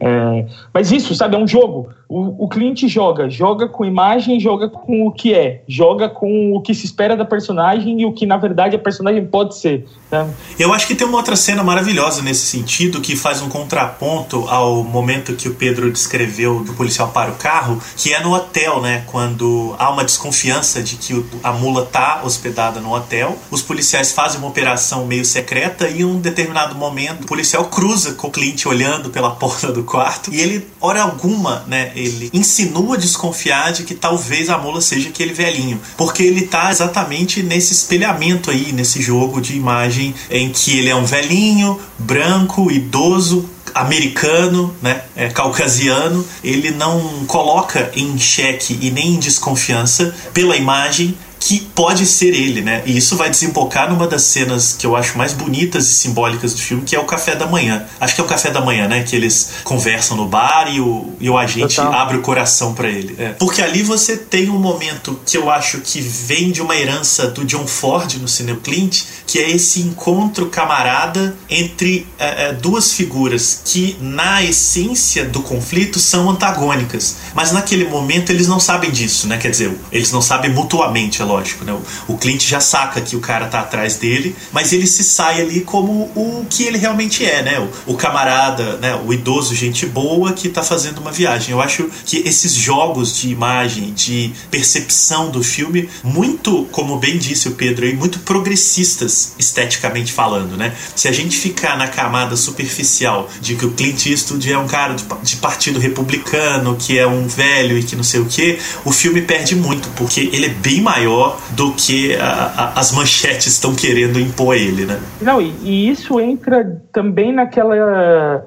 [0.00, 1.88] É, mas isso, sabe, é um jogo.
[2.08, 6.60] O, o cliente joga, joga com imagem, joga com o que é, joga com o
[6.60, 9.86] que se espera da personagem e o que na verdade a personagem pode ser.
[10.10, 10.28] Né?
[10.58, 14.84] Eu acho que tem uma outra cena maravilhosa nesse sentido que faz um contraponto ao
[14.84, 19.02] momento que o Pedro descreveu do policial para o carro, que é no hotel, né?
[19.06, 24.38] Quando há uma desconfiança de que a mula tá hospedada no hotel, os policiais fazem
[24.38, 28.68] uma operação meio secreta e em um determinado momento o policial cruza com o cliente
[28.68, 31.92] olhando pela porta do quarto e ele, hora alguma, né?
[31.96, 37.42] Ele insinua desconfiar de que talvez a mula seja aquele velhinho, porque ele está exatamente
[37.42, 43.48] nesse espelhamento aí, nesse jogo de imagem em que ele é um velhinho, branco, idoso,
[43.74, 51.16] americano, né, é, caucasiano, ele não coloca em xeque e nem em desconfiança pela imagem
[51.38, 52.82] que pode ser ele, né?
[52.86, 56.60] E isso vai desembocar numa das cenas que eu acho mais bonitas e simbólicas do
[56.60, 57.84] filme, que é o café da manhã.
[58.00, 59.02] Acho que é o café da manhã, né?
[59.02, 61.92] Que eles conversam no bar e o, e o agente Total.
[61.92, 63.14] abre o coração para ele.
[63.18, 63.28] É.
[63.30, 67.44] Porque ali você tem um momento que eu acho que vem de uma herança do
[67.44, 73.60] John Ford no cinema Clint, que é esse encontro camarada entre é, é, duas figuras
[73.64, 77.16] que, na essência do conflito, são antagônicas.
[77.34, 79.36] Mas naquele momento eles não sabem disso, né?
[79.36, 81.76] Quer dizer, eles não sabem mutuamente lógico, né?
[82.08, 85.60] O, Clint já saca que o cara tá atrás dele, mas ele se sai ali
[85.60, 87.60] como o que ele realmente é, né?
[87.86, 88.98] O, o camarada, né?
[89.06, 91.52] O idoso gente boa que tá fazendo uma viagem.
[91.52, 97.48] Eu acho que esses jogos de imagem, de percepção do filme, muito, como bem disse
[97.48, 100.74] o Pedro aí, muito progressistas esteticamente falando, né?
[100.94, 104.94] Se a gente ficar na camada superficial de que o Clint Eastwood é um cara
[104.94, 108.92] de, de partido republicano, que é um velho e que não sei o que, o
[108.92, 111.15] filme perde muito, porque ele é bem maior
[111.50, 115.00] do que a, a, as manchetes estão querendo impor ele, né?
[115.20, 117.74] Não, e, e isso entra também naquela.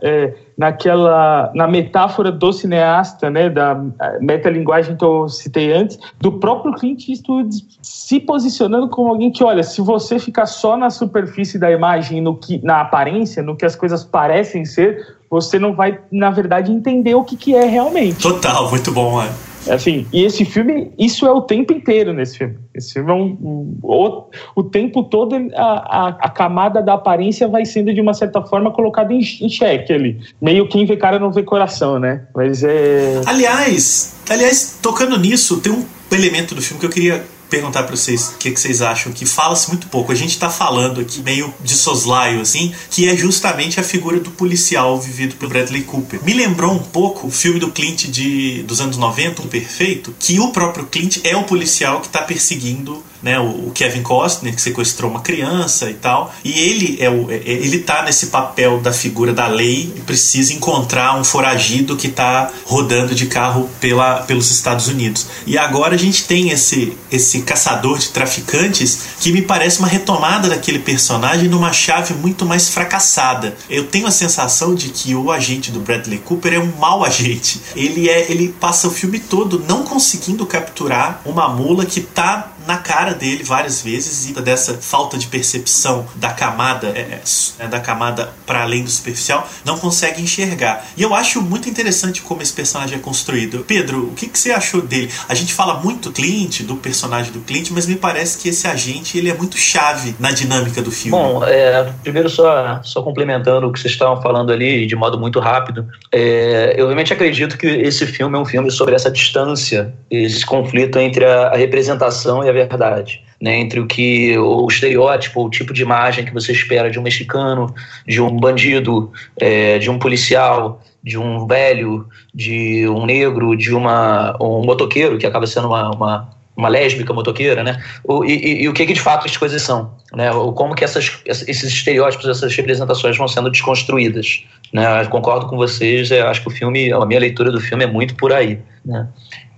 [0.02, 3.82] É naquela na metáfora do cineasta, né, da
[4.20, 7.50] metalinguagem que eu citei antes, do próprio Clint Eastwood
[7.82, 12.36] se posicionando como alguém que, olha, se você ficar só na superfície da imagem, no
[12.36, 17.16] que na aparência, no que as coisas parecem ser, você não vai, na verdade, entender
[17.16, 18.22] o que, que é realmente.
[18.22, 19.30] Total, muito bom, é.
[19.70, 22.58] Assim, e esse filme, isso é o tempo inteiro nesse filme.
[22.74, 27.48] Esse filme é um, um o, o, tempo todo a, a, a, camada da aparência
[27.48, 30.20] vai sendo de uma certa forma colocada em, em xeque ali.
[30.42, 32.24] Meio quem vê cara não vê coração, né?
[32.36, 33.22] Mas é.
[33.26, 38.30] Aliás, aliás, tocando nisso, tem um elemento do filme que eu queria perguntar para vocês
[38.30, 40.12] o que, que, vocês acham, que fala-se muito pouco.
[40.12, 44.32] A gente está falando aqui meio de soslaio, assim, que é justamente a figura do
[44.32, 46.24] policial vivido pelo Bradley Cooper.
[46.24, 50.40] Me lembrou um pouco o filme do Clint de, dos anos 90, um perfeito, que
[50.40, 55.12] o próprio Clint é o policial que está perseguindo né, o Kevin Costner que sequestrou
[55.12, 59.34] uma criança e tal, e ele é o, é, ele tá nesse papel da figura
[59.34, 64.88] da lei e precisa encontrar um foragido que está rodando de carro pela, pelos Estados
[64.88, 65.28] Unidos.
[65.46, 70.48] E agora a gente tem esse esse caçador de traficantes que me parece uma retomada
[70.48, 73.56] daquele personagem numa chave muito mais fracassada.
[73.70, 77.62] Eu tenho a sensação de que o agente do Bradley Cooper é um mau agente.
[77.76, 82.78] Ele é ele passa o filme todo não conseguindo capturar uma mula que está na
[82.78, 87.20] cara dele várias vezes e dessa falta de percepção da camada é,
[87.58, 90.86] é, da camada para além do superficial não consegue enxergar.
[90.96, 93.66] E eu acho muito interessante como esse personagem é construído.
[93.68, 95.10] Pedro, o que, que você achou dele?
[95.28, 99.18] A gente fala muito Clint, do personagem do Clint, mas me parece que esse agente
[99.18, 101.18] ele é muito chave na dinâmica do filme.
[101.18, 105.40] Bom, é, primeiro só, só complementando o que vocês estavam falando ali de modo muito
[105.40, 110.46] rápido, é, eu realmente acredito que esse filme é um filme sobre essa distância, esse
[110.46, 113.24] conflito entre a, a representação e a verdade.
[113.42, 117.02] Né, entre o que o estereótipo, o tipo de imagem que você espera de um
[117.02, 117.74] mexicano,
[118.06, 124.36] de um bandido, é, de um policial, de um velho, de um negro, de uma,
[124.42, 127.82] um motoqueiro, que acaba sendo uma, uma, uma lésbica motoqueira, né?
[128.04, 130.30] O, e, e, o que, que de fato as coisas são, né?
[130.32, 134.44] O, como que essas, esses estereótipos, essas representações vão sendo desconstruídas,
[134.74, 135.02] né?
[135.02, 138.16] Eu concordo com vocês, acho que o filme, a minha leitura do filme é muito
[138.16, 139.08] por aí, né?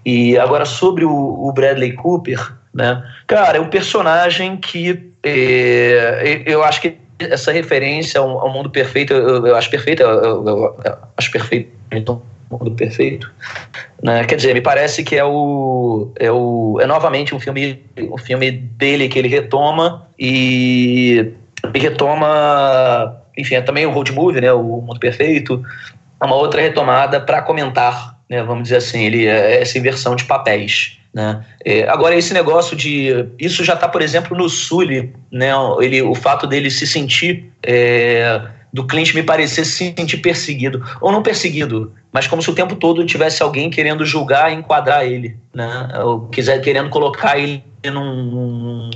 [0.06, 3.04] E agora sobre o, o Bradley Cooper, né?
[3.28, 9.14] Cara, é um personagem que é, eu acho que essa referência ao, ao mundo perfeito,
[9.14, 13.32] eu, eu acho perfeita, eu, eu, eu, acho perfeito, então, mundo perfeito,
[14.02, 14.24] né?
[14.26, 18.52] Quer dizer, me parece que é o, é o é novamente um filme, um filme
[18.52, 21.34] dele que ele retoma e
[21.64, 24.52] ele retoma, enfim, é também o road movie, né?
[24.52, 25.64] O mundo perfeito,
[26.20, 28.42] é uma outra retomada para comentar, né?
[28.42, 30.98] Vamos dizer assim, ele é essa inversão de papéis.
[31.14, 31.44] Né?
[31.66, 33.26] É, agora, esse negócio de.
[33.38, 35.52] Isso já está, por exemplo, no Sully, né?
[35.82, 37.52] Ele, o fato dele se sentir.
[37.62, 38.42] É,
[38.72, 40.82] do Clint me parecer se sentir perseguido.
[41.02, 45.06] Ou não perseguido, mas como se o tempo todo tivesse alguém querendo julgar e enquadrar
[45.06, 45.36] ele.
[45.54, 45.90] Né?
[46.02, 48.90] Ou quiser, querendo colocar ele num,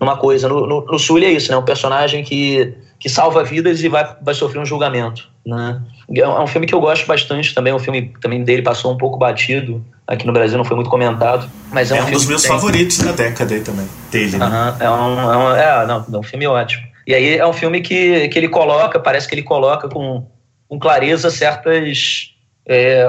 [0.00, 0.48] numa coisa.
[0.48, 1.56] No, no, no Sully é isso, né?
[1.56, 5.28] Um personagem que, que salva vidas e vai, vai sofrer um julgamento.
[5.44, 5.82] Né?
[6.14, 7.72] É um filme que eu gosto bastante também.
[7.72, 11.50] Um filme também dele passou um pouco batido aqui no Brasil não foi muito comentado.
[11.72, 14.46] Mas é, é um, um dos meus favoritos da década aí também, dele, né?
[14.46, 16.86] Uhum, é, um, é, um, é, não, é um filme ótimo.
[17.04, 20.24] E aí é um filme que, que ele coloca, parece que ele coloca com,
[20.68, 22.30] com clareza certas.
[22.64, 23.04] É,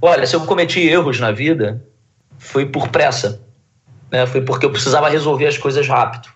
[0.00, 1.82] olha, se eu cometi erros na vida,
[2.38, 3.40] foi por pressa.
[4.12, 4.26] Né?
[4.26, 6.28] Foi porque eu precisava resolver as coisas rápido.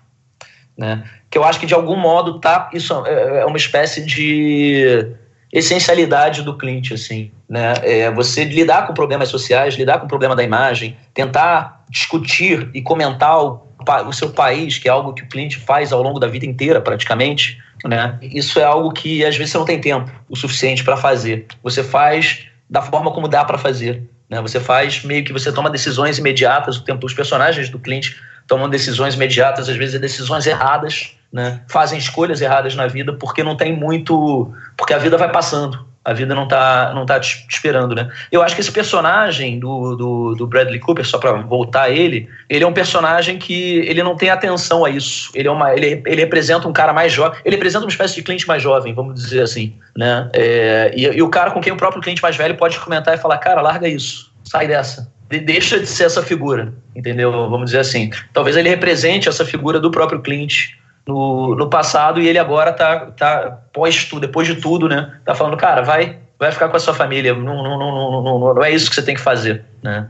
[0.77, 1.05] Né?
[1.31, 5.15] Que eu acho que de algum modo tá, isso é, é uma espécie de
[5.53, 7.75] essencialidade do Clint, assim, né?
[7.83, 12.83] É você lidar com problemas sociais, lidar com o problema da imagem, tentar discutir e
[12.83, 13.63] comentar o,
[14.07, 16.81] o seu país, que é algo que o Clint faz ao longo da vida inteira,
[16.81, 18.19] praticamente, né?
[18.21, 21.47] Isso é algo que às vezes você não tem tempo o suficiente para fazer.
[21.63, 24.41] Você faz da forma como dá para fazer, né?
[24.43, 28.11] Você faz meio que você toma decisões imediatas, o tempo os personagens do Clint
[28.47, 31.61] tomam decisões imediatas, às vezes decisões erradas, né?
[31.69, 34.53] fazem escolhas erradas na vida porque não tem muito.
[34.77, 35.85] porque a vida vai passando.
[36.05, 38.09] A vida não tá, não tá te esperando, né?
[38.31, 42.29] Eu acho que esse personagem do, do, do Bradley Cooper, só para voltar a ele,
[42.49, 45.33] ele é um personagem que ele não tem atenção a isso.
[45.35, 48.23] Ele, é uma, ele, ele representa um cara mais jovem, ele representa uma espécie de
[48.23, 50.31] cliente mais jovem, vamos dizer assim, né?
[50.33, 53.19] É, e, e o cara com quem o próprio cliente mais velho pode comentar e
[53.19, 57.33] falar, cara, larga isso, sai dessa deixa de ser essa figura, entendeu?
[57.51, 58.11] Vamos dizer assim.
[58.33, 60.71] Talvez ele represente essa figura do próprio Clint
[61.07, 65.15] no, no passado e ele agora tá, tá pós tudo, depois de tudo, né?
[65.25, 68.65] Tá falando, cara, vai, vai ficar com a sua família, não, não, não, não, não
[68.65, 70.09] é isso que você tem que fazer, né?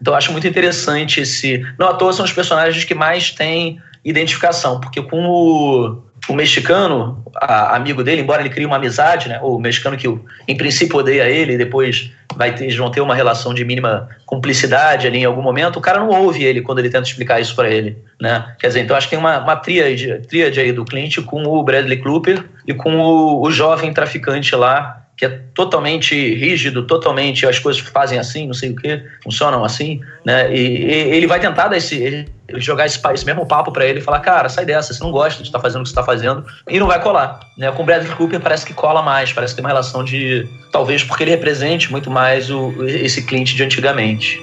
[0.00, 1.64] Então eu acho muito interessante esse.
[1.78, 7.24] Não à toa são os personagens que mais têm identificação, porque com o o mexicano,
[7.34, 9.40] a, amigo dele, embora ele crie uma amizade, né?
[9.42, 10.06] O mexicano que
[10.46, 15.06] em princípio odeia ele, depois vai ter, eles vão ter uma relação de mínima cumplicidade
[15.06, 15.78] ali em algum momento.
[15.78, 18.54] O cara não ouve ele quando ele tenta explicar isso para ele, né?
[18.60, 21.62] Quer dizer, então acho que tem uma, uma tríade, tríade aí do Clint com o
[21.62, 27.58] Bradley Cooper e com o, o jovem traficante lá que é totalmente rígido, totalmente as
[27.58, 30.54] coisas fazem assim, não sei o que, funcionam assim, né?
[30.54, 34.02] E, e ele vai tentar dar esse, jogar esse, esse mesmo papo para ele e
[34.02, 36.04] falar, cara, sai dessa, você não gosta de estar tá fazendo o que você está
[36.04, 37.70] fazendo e não vai colar, né?
[37.72, 41.02] Com o Bradley Cooper parece que cola mais, parece que tem uma relação de, talvez
[41.02, 44.40] porque ele represente muito mais o, esse cliente de antigamente.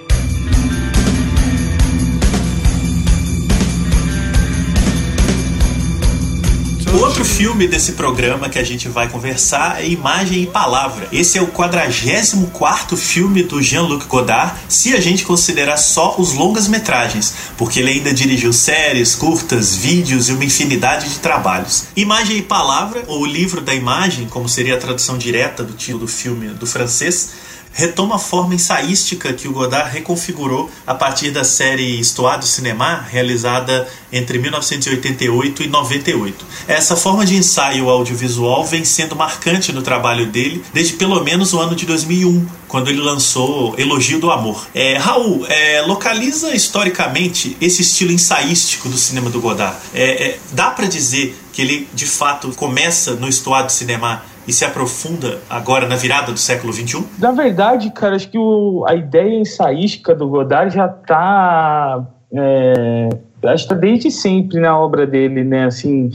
[7.01, 11.09] Outro filme desse programa que a gente vai conversar é Imagem e Palavra.
[11.11, 17.33] Esse é o 44 filme do Jean-Luc Godard, se a gente considerar só os longas-metragens,
[17.57, 21.87] porque ele ainda dirigiu séries, curtas, vídeos e uma infinidade de trabalhos.
[21.97, 26.05] Imagem e Palavra, ou o livro da imagem, como seria a tradução direta do título
[26.05, 27.31] do filme do francês,
[27.75, 33.05] retoma a forma ensaística que o Godard reconfigurou a partir da série Histoire do Cinema,
[33.11, 36.45] realizada entre 1988 e 98.
[36.69, 41.59] Essa forma de ensaio audiovisual vem sendo marcante no trabalho dele desde pelo menos o
[41.59, 44.65] ano de 2001, quando ele lançou Elogio do Amor.
[44.73, 49.75] É, Raul, é, localiza historicamente esse estilo ensaístico do cinema do Godard.
[49.93, 54.53] É, é dá para dizer que ele de fato começa no Histoire do Cinema e
[54.53, 57.05] se aprofunda agora na virada do século XXI?
[57.19, 62.05] Na verdade, cara, acho que o, a ideia ensaística do Godard já está.
[62.33, 63.09] É,
[63.43, 65.65] acho que tá desde sempre na obra dele, né?
[65.65, 66.11] Assim,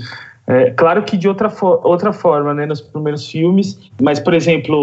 [0.51, 4.77] é, claro que de outra, fo outra forma, né, nos primeiros filmes, mas, por exemplo,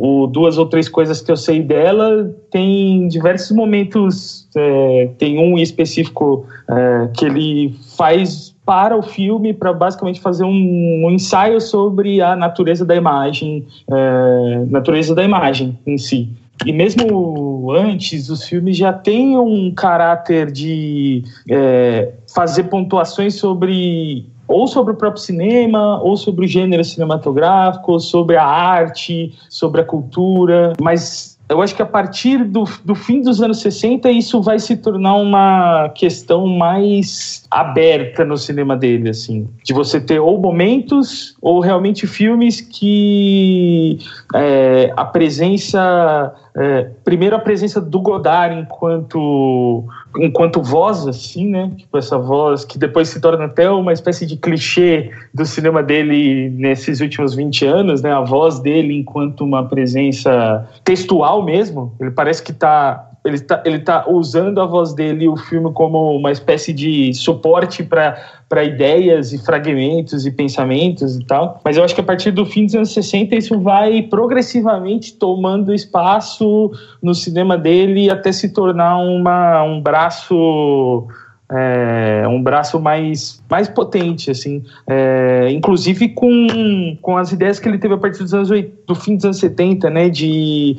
[0.00, 5.58] o, Duas ou Três Coisas que eu sei dela tem diversos momentos, é, tem um
[5.58, 12.20] específico é, que ele faz para o filme para basicamente fazer um, um, ensaio sobre
[12.20, 16.28] a natureza da imagem, é, natureza da imagem em si.
[16.66, 24.66] E mesmo antes, os filmes já têm um caráter de é, fazer pontuações sobre ou
[24.66, 30.74] sobre o próprio cinema, ou sobre o gênero cinematográfico, sobre a arte, sobre a cultura,
[30.78, 34.76] mas eu acho que a partir do, do fim dos anos 60 isso vai se
[34.76, 41.60] tornar uma questão mais aberta no cinema dele, assim, de você ter ou momentos ou
[41.60, 43.98] realmente filmes que
[44.34, 49.84] é, a presença é, primeiro a presença do Godard enquanto
[50.18, 51.70] enquanto voz assim né?
[51.76, 56.50] Tipo essa voz que depois se torna até uma espécie de clichê do cinema dele
[56.50, 58.12] nesses últimos 20 anos né?
[58.12, 61.92] A voz dele enquanto uma presença textual mesmo.
[62.00, 65.72] Ele parece que está ele está ele tá usando a voz dele e o filme
[65.72, 71.60] como uma espécie de suporte para ideias e fragmentos e pensamentos e tal.
[71.64, 75.74] Mas eu acho que a partir do fim dos anos 60 isso vai progressivamente tomando
[75.74, 76.70] espaço
[77.02, 81.06] no cinema dele até se tornar uma, um braço
[81.50, 87.78] é, um braço mais, mais potente, assim, é, inclusive com, com as ideias que ele
[87.78, 88.50] teve a partir dos anos
[88.86, 90.76] do fim dos anos 70, né, de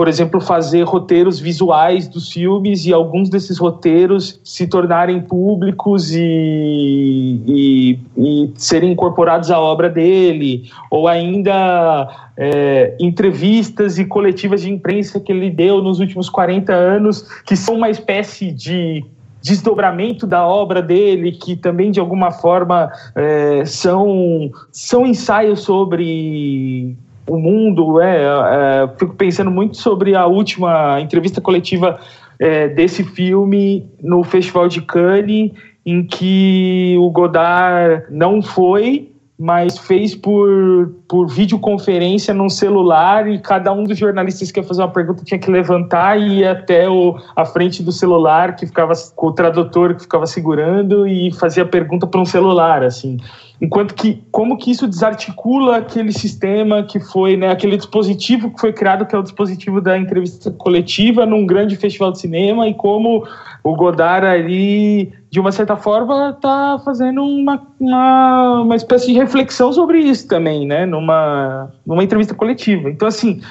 [0.00, 7.42] por exemplo, fazer roteiros visuais dos filmes e alguns desses roteiros se tornarem públicos e,
[7.46, 15.20] e, e serem incorporados à obra dele, ou ainda é, entrevistas e coletivas de imprensa
[15.20, 19.04] que ele deu nos últimos 40 anos, que são uma espécie de
[19.42, 26.96] desdobramento da obra dele, que também de alguma forma é, são, são ensaios sobre
[27.28, 28.00] o mundo.
[28.00, 31.98] É, é, fico pensando muito sobre a última entrevista coletiva
[32.38, 35.52] é, desse filme no Festival de Cannes,
[35.84, 43.72] em que o Godard não foi, mas fez por, por videoconferência num celular e cada
[43.72, 47.16] um dos jornalistas que ia fazer uma pergunta tinha que levantar e ir até o,
[47.34, 52.06] a frente do celular que ficava com o tradutor que ficava segurando e fazia pergunta
[52.06, 53.16] para um celular, assim.
[53.60, 58.72] Enquanto que, como que isso desarticula aquele sistema que foi, né, aquele dispositivo que foi
[58.72, 63.26] criado, que é o dispositivo da entrevista coletiva num grande festival de cinema, e como
[63.62, 69.70] o Godard ali, de uma certa forma, está fazendo uma, uma, uma espécie de reflexão
[69.74, 72.88] sobre isso também, né, numa, numa entrevista coletiva.
[72.88, 73.42] Então, assim,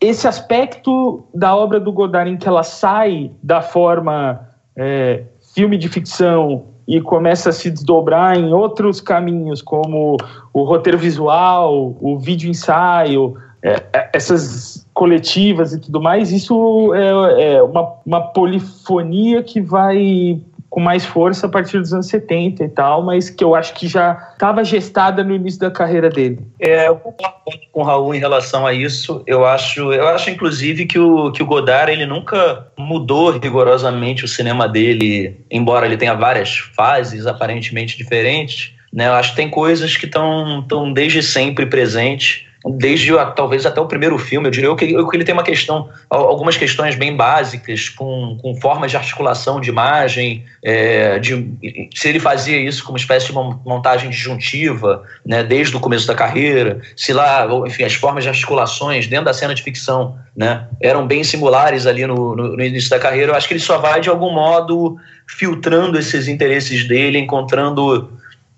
[0.00, 5.24] esse aspecto da obra do Godard em que ela sai da forma é,
[5.56, 10.16] filme de ficção e começa a se desdobrar em outros caminhos, como
[10.52, 17.54] o roteiro visual, o vídeo ensaio, é, é, essas coletivas e tudo mais, isso é,
[17.56, 20.40] é uma, uma polifonia que vai
[20.76, 23.88] com mais força a partir dos anos 70 e tal, mas que eu acho que
[23.88, 26.38] já estava gestada no início da carreira dele.
[26.60, 29.22] É, eu concordo com o Raul em relação a isso.
[29.26, 34.28] Eu acho, eu acho inclusive que o, que o Godard ele nunca mudou rigorosamente o
[34.28, 38.74] cinema dele, embora ele tenha várias fases aparentemente diferentes.
[38.92, 39.06] Né?
[39.06, 44.18] Eu acho que tem coisas que estão desde sempre presentes desde talvez até o primeiro
[44.18, 48.90] filme, eu diria que, ele tem uma questão, algumas questões bem básicas, com, com formas
[48.90, 54.10] de articulação de imagem, é, de, se ele fazia isso como uma espécie de montagem
[54.10, 59.26] disjuntiva, né, desde o começo da carreira, se lá, enfim, as formas de articulações dentro
[59.26, 63.32] da cena de ficção né, eram bem similares ali no, no, no início da carreira,
[63.32, 64.96] eu acho que ele só vai, de algum modo,
[65.26, 68.10] filtrando esses interesses dele, encontrando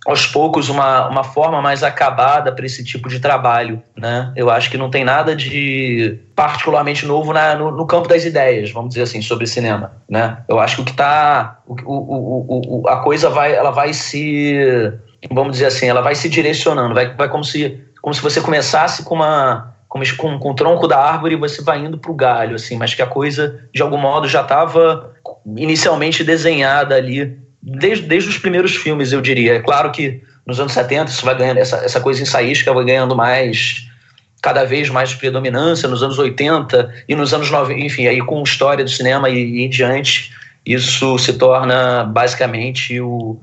[0.08, 4.32] aos poucos uma, uma forma mais acabada para esse tipo de trabalho, né?
[4.34, 8.70] Eu acho que não tem nada de particularmente novo na, no, no, campo das ideias,
[8.70, 10.38] vamos dizer assim, sobre cinema, né?
[10.48, 14.56] Eu acho que o que está o, o, o, a coisa vai, ela vai se,
[15.30, 19.04] vamos dizer assim, ela vai se direcionando, vai, vai como se como se você começasse
[19.04, 22.14] com uma com, com, com o tronco da árvore e você vai indo para o
[22.14, 25.12] galho, assim, mas que a coisa de algum modo já estava
[25.54, 29.54] inicialmente desenhada ali desde, desde os primeiros filmes, eu diria.
[29.54, 33.14] É claro que nos anos 70 isso vai ganhando, essa, essa coisa ensaística vai ganhando
[33.14, 33.86] mais,
[34.42, 38.84] cada vez mais predominância, nos anos 80 e nos anos 90, enfim, aí com história
[38.84, 40.32] do cinema e, e em diante,
[40.64, 43.38] isso se torna basicamente o,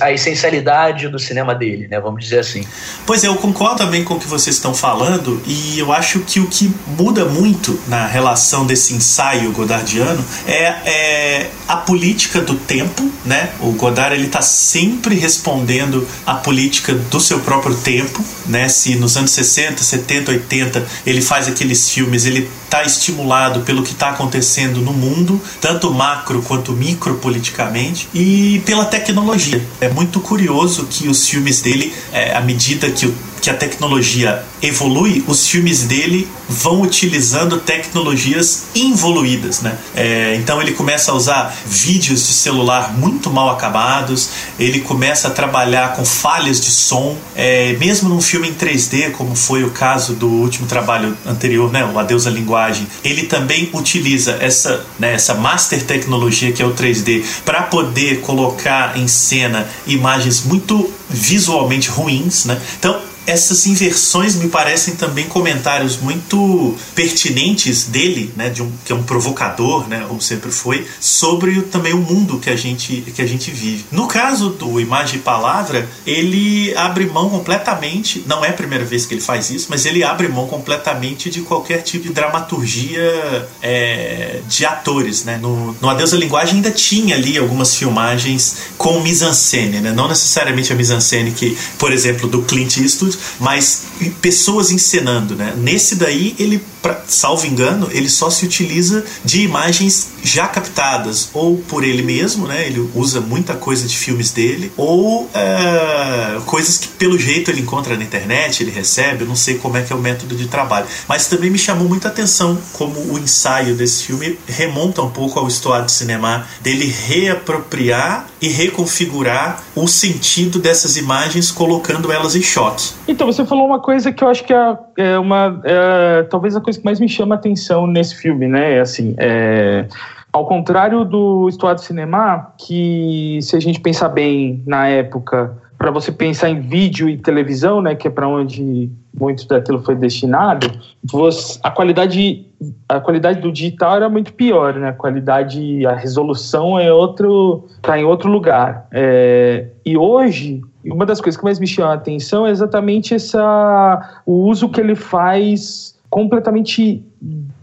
[0.00, 1.98] a essencialidade do cinema dele, né?
[1.98, 2.64] Vamos dizer assim.
[3.04, 6.38] Pois é, eu concordo também com o que vocês estão falando e eu acho que
[6.38, 13.10] o que muda muito na relação desse ensaio godardiano é, é a política do tempo,
[13.24, 13.50] né?
[13.58, 18.68] O Godard ele está sempre respondendo à política do seu próprio tempo, né?
[18.68, 23.92] Se nos anos 60, 70, 80 ele faz aqueles filmes, ele está estimulado pelo que
[23.92, 30.86] está acontecendo no mundo, tanto macro quanto micro politicamente e pela tecnologia é muito curioso
[30.86, 33.14] que os filmes dele, é, à medida que o
[33.46, 39.78] que a tecnologia evolui, os filmes dele vão utilizando tecnologias involuídas, né?
[39.94, 45.30] É, então ele começa a usar vídeos de celular muito mal acabados, ele começa a
[45.30, 50.14] trabalhar com falhas de som, é, mesmo num filme em 3D, como foi o caso
[50.14, 51.84] do último trabalho anterior, né?
[51.84, 56.74] O Adeus à Linguagem, ele também utiliza essa, né, essa master tecnologia que é o
[56.74, 62.60] 3D para poder colocar em cena imagens muito visualmente ruins, né?
[62.80, 68.94] Então essas inversões me parecem também comentários muito pertinentes dele, né, de um, que é
[68.94, 73.26] um provocador, né, ou sempre foi, sobre também o mundo que a gente que a
[73.26, 73.84] gente vive.
[73.90, 79.06] No caso do Imagem e Palavra, ele abre mão completamente, não é a primeira vez
[79.06, 84.40] que ele faz isso, mas ele abre mão completamente de qualquer tipo de dramaturgia é,
[84.48, 85.38] de atores, né.
[85.38, 90.72] No, no Adeus à Linguagem ainda tinha ali algumas filmagens com mise-en-scène, né, não necessariamente
[90.72, 93.82] a mise-en-scène que, por exemplo, do Clint Eastwood, mas
[94.20, 95.54] pessoas encenando, né?
[95.56, 101.58] Nesse daí, ele, pra, salvo engano, ele só se utiliza de imagens já captadas, ou
[101.58, 102.66] por ele mesmo, né?
[102.66, 107.96] Ele usa muita coisa de filmes dele, ou é, coisas que pelo jeito ele encontra
[107.96, 110.86] na internet, ele recebe, eu não sei como é que é o método de trabalho.
[111.08, 115.48] Mas também me chamou muita atenção como o ensaio desse filme remonta um pouco ao
[115.48, 122.90] história de cinema dele reapropriar e reconfigurar o sentido dessas imagens, colocando elas em choque.
[123.08, 125.60] Então, você falou uma coisa que eu acho que é, é uma.
[125.64, 128.74] É, talvez a coisa que mais me chama a atenção nesse filme, né?
[128.74, 129.14] É assim.
[129.18, 129.86] É,
[130.32, 136.12] ao contrário do História Cinema, que se a gente pensar bem na época, para você
[136.12, 140.70] pensar em vídeo e televisão, né, que é para onde muito daquilo foi destinado,
[141.04, 142.46] você, a qualidade
[142.88, 144.88] a qualidade do digital era muito pior, né?
[144.88, 148.86] A qualidade, a resolução é outro, tá em outro lugar.
[148.90, 150.62] É, e hoje
[150.92, 154.80] uma das coisas que mais me chama a atenção é exatamente essa, o uso que
[154.80, 157.04] ele faz completamente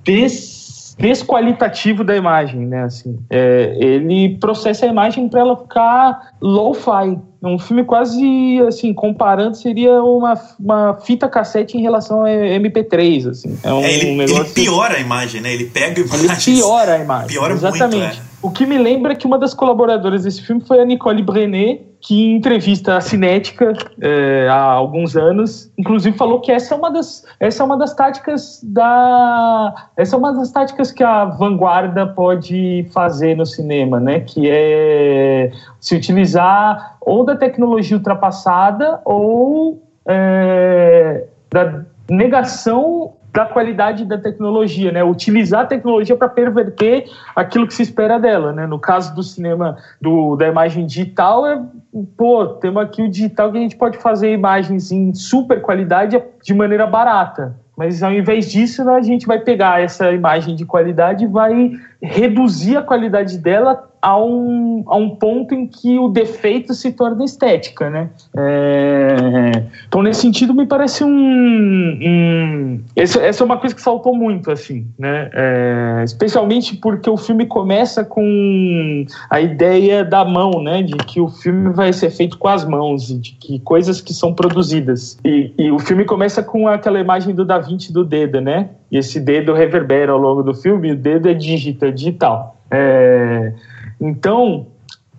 [0.03, 2.83] des, desqualitativo da imagem, né?
[2.83, 7.17] Assim, é, ele processa a imagem para ela ficar low-fi.
[7.43, 13.29] É um filme quase, assim, comparando, seria uma, uma fita cassete em relação a MP3,
[13.29, 13.59] assim.
[13.61, 14.43] É um é, ele, negócio...
[14.43, 15.53] ele piora a imagem, né?
[15.53, 16.47] Ele pega imagens...
[16.47, 17.97] Ele piora a imagem, piora exatamente.
[17.97, 18.33] Muito, é.
[18.43, 22.13] O que me lembra que uma das colaboradoras desse filme foi a Nicole Brenet, que
[22.13, 23.71] em entrevista à Cinética
[24.01, 27.93] é, há alguns anos, inclusive falou que essa é uma das essa é uma das
[27.95, 34.19] táticas da essa é uma das táticas que a vanguarda pode fazer no cinema, né?
[34.19, 44.17] Que é se utilizar ou da tecnologia ultrapassada ou é, da negação da qualidade da
[44.17, 45.03] tecnologia, né?
[45.03, 48.67] Utilizar a tecnologia para perverter aquilo que se espera dela, né?
[48.67, 51.59] No caso do cinema, do, da imagem digital, é,
[52.15, 56.53] pô, temos aqui o digital que a gente pode fazer imagens em super qualidade de
[56.53, 57.57] maneira barata.
[57.75, 61.71] Mas ao invés disso, né, a gente vai pegar essa imagem de qualidade e vai
[62.03, 67.23] reduzir a qualidade dela a um, a um ponto em que o defeito se torna
[67.23, 68.09] estética, né?
[68.35, 71.09] É, então, nesse sentido, me parece um...
[71.09, 75.29] um essa, essa, é uma coisa que saltou muito, assim, né?
[75.33, 80.83] É, especialmente porque o filme começa com a ideia da mão, né?
[80.83, 84.13] De que o filme vai ser feito com as mãos e de que coisas que
[84.13, 85.17] são produzidas.
[85.23, 88.71] E, e o filme começa com aquela imagem do Da Vinci do dedo, né?
[88.93, 92.55] E esse dedo reverbera ao longo do filme, o dedo é é digital.
[92.69, 93.51] É...
[93.99, 94.67] Então,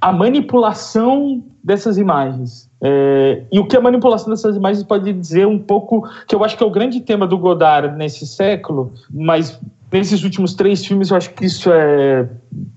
[0.00, 2.70] a manipulação dessas imagens.
[2.80, 6.56] É, e o que a manipulação dessas imagens pode dizer um pouco, que eu acho
[6.56, 9.58] que é o grande tema do Godard nesse século, mas
[9.90, 12.28] nesses últimos três filmes eu acho que isso é,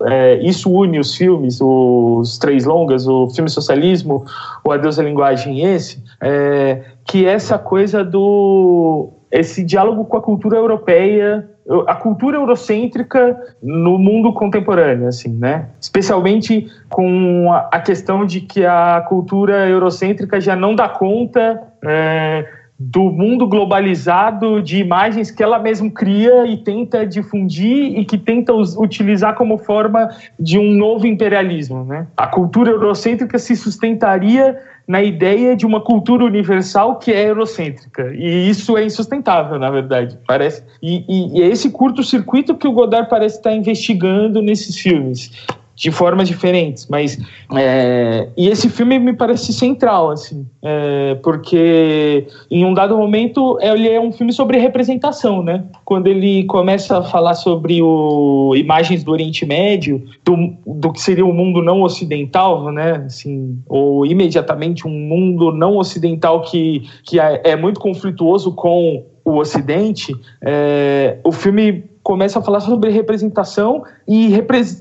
[0.05, 4.25] é isso une os filmes, os três longas, o filme Socialismo,
[4.63, 10.17] o Adeus à Linguagem e esse, é, que é essa coisa do esse diálogo com
[10.17, 11.47] a cultura europeia
[11.85, 15.67] a cultura eurocêntrica no mundo contemporâneo, assim, né?
[15.81, 22.45] Especialmente com a, questão de que a cultura eurocêntrica já não dá conta é,
[22.79, 28.53] do mundo globalizado de imagens que ela mesma cria e tenta difundir e que tenta
[28.53, 30.09] utilizar como forma
[30.39, 32.05] de um novo imperialismo, né?
[32.15, 38.13] A cultura eurocêntrica se sustentaria na ideia de uma cultura universal que é eurocêntrica.
[38.13, 40.63] E isso é insustentável, na verdade, parece.
[40.81, 45.31] E, e, e é esse curto-circuito que o Godard parece estar investigando nesses filmes
[45.77, 47.19] de formas diferentes, mas
[47.55, 53.87] é, e esse filme me parece central, assim, é, porque em um dado momento ele
[53.87, 55.65] é um filme sobre representação, né?
[55.85, 61.23] Quando ele começa a falar sobre o, imagens do Oriente Médio, do, do que seria
[61.23, 63.03] o um mundo não ocidental, né?
[63.05, 69.37] Assim, ou imediatamente um mundo não ocidental que, que é, é muito conflituoso com o
[69.37, 74.33] Ocidente, é, o filme começa a falar sobre representação e,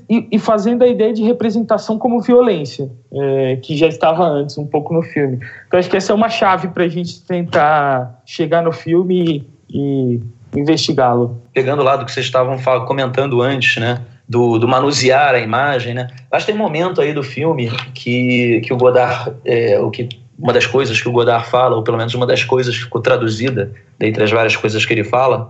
[0.09, 4.65] e, e fazendo a ideia de representação como violência, é, que já estava antes um
[4.65, 5.37] pouco no filme.
[5.67, 10.17] Então acho que essa é uma chave para a gente tentar chegar no filme e,
[10.17, 10.21] e
[10.57, 11.41] investigá-lo.
[11.53, 13.99] Pegando lá do que vocês estavam comentando antes, né?
[14.25, 16.07] Do, do, manusear a imagem, né?
[16.31, 20.07] Acho que tem um momento aí do filme que, que o Godard, é, o que
[20.39, 23.01] uma das coisas que o Godard fala, ou pelo menos uma das coisas que ficou
[23.01, 25.49] traduzida dentre as várias coisas que ele fala,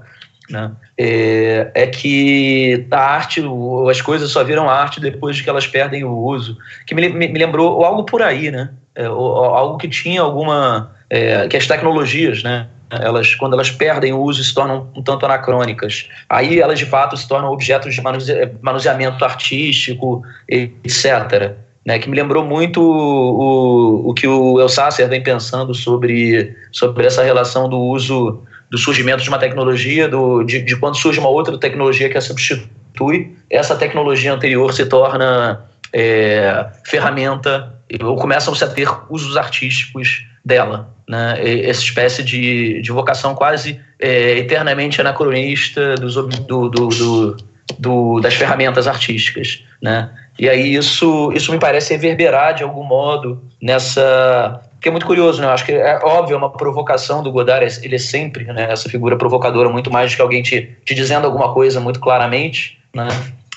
[0.49, 0.71] né?
[0.97, 3.43] É, é, que a arte,
[3.89, 6.57] as coisas só viram arte depois de que elas perdem o uso.
[6.85, 8.69] Que me, me, me lembrou algo por aí, né?
[8.95, 10.91] É, algo que tinha alguma.
[11.09, 12.67] É, que as tecnologias, né?
[12.89, 16.07] Elas, quando elas perdem o uso, se tornam um tanto anacrônicas.
[16.29, 21.53] Aí elas, de fato, se tornam objetos de manuse, manuseamento artístico, etc.
[21.85, 27.07] Né, que me lembrou muito o, o, o que o Elsasser vem pensando sobre, sobre
[27.07, 31.29] essa relação do uso do surgimento de uma tecnologia, do, de, de quando surge uma
[31.29, 38.63] outra tecnologia que a substitui, essa tecnologia anterior se torna é, ferramenta ou começam -se
[38.63, 40.89] a ter usos artísticos dela.
[41.07, 41.39] Né?
[41.63, 47.37] Essa espécie de, de vocação quase é, eternamente anacronista dos, do, do, do,
[47.79, 49.63] do, das ferramentas artísticas.
[49.81, 50.09] Né?
[50.37, 55.41] E aí isso, isso me parece reverberar de algum modo nessa que é muito curioso,
[55.41, 55.47] né?
[55.47, 58.89] Eu acho que é óbvio, é uma provocação do Godard, ele é sempre né, essa
[58.89, 63.07] figura provocadora, muito mais do que alguém te, te dizendo alguma coisa muito claramente, né?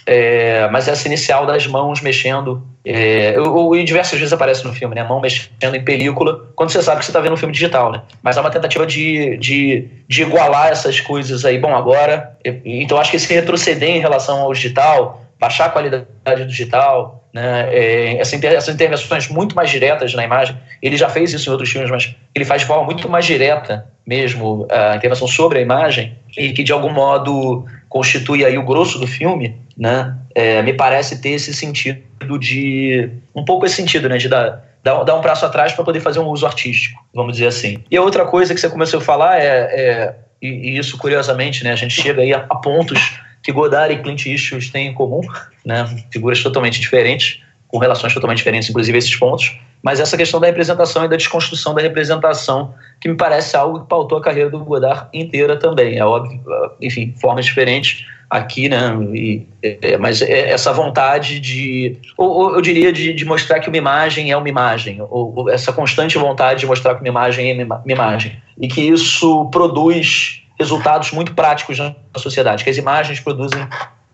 [0.07, 4.95] É, mas essa inicial das mãos mexendo, é, ou, e diversas vezes aparece no filme,
[4.95, 5.05] né?
[5.05, 8.03] Mão mexendo em película, quando você sabe que você está vendo um filme digital, né?
[8.23, 11.59] Mas é uma tentativa de, de, de igualar essas coisas aí.
[11.59, 16.47] Bom, agora, então acho que esse retroceder em relação ao digital, baixar a qualidade do
[16.47, 20.57] digital, né, é, essa inter, essas intervenções muito mais diretas na imagem.
[20.83, 23.87] Ele já fez isso em outros filmes, mas ele faz de forma muito mais direta
[24.07, 28.99] mesmo a intervenção sobre a imagem e que de algum modo constitui aí o grosso
[28.99, 30.17] do filme, né?
[30.35, 35.21] É, me parece ter esse sentido de um pouco esse sentido, né, de dar um
[35.21, 37.83] passo atrás para poder fazer um uso artístico, vamos dizer assim.
[37.91, 41.63] E a outra coisa que você começou a falar é, é e, e, isso curiosamente,
[41.65, 44.95] né, a gente chega aí a, a pontos que Godard e Clint Eastwood têm em
[44.95, 45.21] comum,
[45.65, 50.47] né, figuras totalmente diferentes, com relações totalmente diferentes, inclusive esses pontos, mas essa questão da
[50.47, 54.59] representação e da desconstrução da representação, que me parece algo que pautou a carreira do
[54.59, 55.97] Godard inteira também.
[55.97, 56.41] É óbvio,
[56.83, 58.97] enfim, formas diferentes aqui, né?
[59.13, 63.69] E, é, mas é essa vontade de, ou, ou eu diria, de, de, mostrar que
[63.69, 67.51] uma imagem é uma imagem, ou, ou, essa constante vontade de mostrar que uma imagem
[67.51, 73.19] é uma imagem, e que isso produz resultados muito práticos na sociedade, que as imagens
[73.19, 73.67] produzem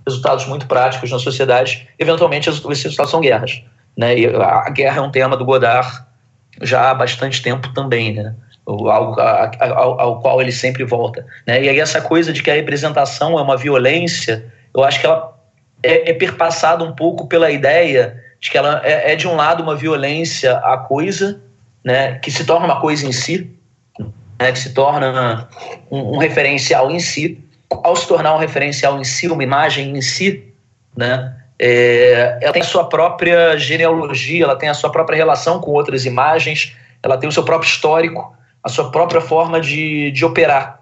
[0.06, 3.64] resultados muito práticos na sociedade, eventualmente esses resultados são guerras,
[3.98, 4.16] né?
[4.16, 6.04] E a guerra é um tema do Godard
[6.62, 8.34] já há bastante tempo também, né?
[8.66, 11.26] algo ao, ao, qual ele sempre volta.
[11.46, 11.64] Né?
[11.64, 14.44] E aí essa coisa de que a representação é uma violência,
[14.74, 15.36] eu acho que ela
[15.82, 19.62] é, é perpassada um pouco pela ideia de que ela é, é, de um lado
[19.62, 21.40] uma violência à coisa,
[21.84, 23.55] né, que se torna uma coisa em si,
[24.38, 25.48] né, que se torna
[25.90, 27.38] um, um referencial em si.
[27.70, 30.44] Ao se tornar um referencial em si, uma imagem em si,
[30.96, 35.72] né, é, ela tem a sua própria genealogia, ela tem a sua própria relação com
[35.72, 40.80] outras imagens, ela tem o seu próprio histórico, a sua própria forma de, de operar.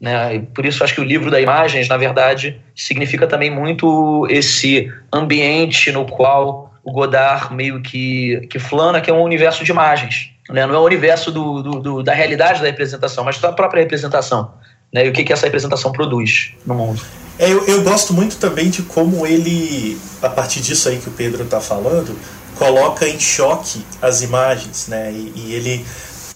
[0.00, 0.36] Né?
[0.36, 4.92] E por isso acho que o livro da imagens, na verdade, significa também muito esse
[5.12, 10.31] ambiente no qual o Godard meio que, que flana, que é um universo de imagens.
[10.52, 10.66] Né?
[10.66, 14.52] Não é o universo do, do, do, da realidade da representação, mas da própria representação.
[14.92, 15.06] Né?
[15.06, 17.00] E o que, que essa representação produz no mundo.
[17.38, 21.12] É, eu, eu gosto muito também de como ele, a partir disso aí que o
[21.12, 22.16] Pedro está falando,
[22.56, 25.10] coloca em choque as imagens, né?
[25.10, 25.84] E, e ele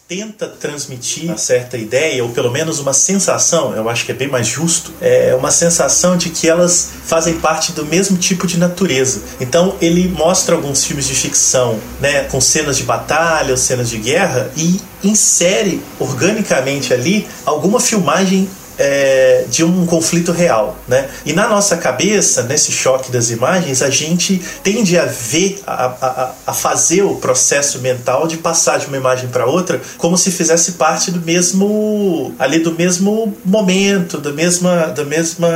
[0.09, 4.28] tenta transmitir uma certa ideia, ou pelo menos uma sensação, eu acho que é bem
[4.28, 9.22] mais justo, é uma sensação de que elas fazem parte do mesmo tipo de natureza.
[9.40, 14.48] Então ele mostra alguns filmes de ficção, né, com cenas de batalha, cenas de guerra,
[14.57, 18.48] e insere organicamente ali alguma filmagem
[18.78, 21.08] é, de um conflito real, né?
[21.24, 26.32] E na nossa cabeça, nesse choque das imagens, a gente tende a ver, a, a,
[26.46, 30.72] a fazer o processo mental de passar de uma imagem para outra como se fizesse
[30.72, 35.48] parte do mesmo, ali do mesmo momento, da mesma, da mesma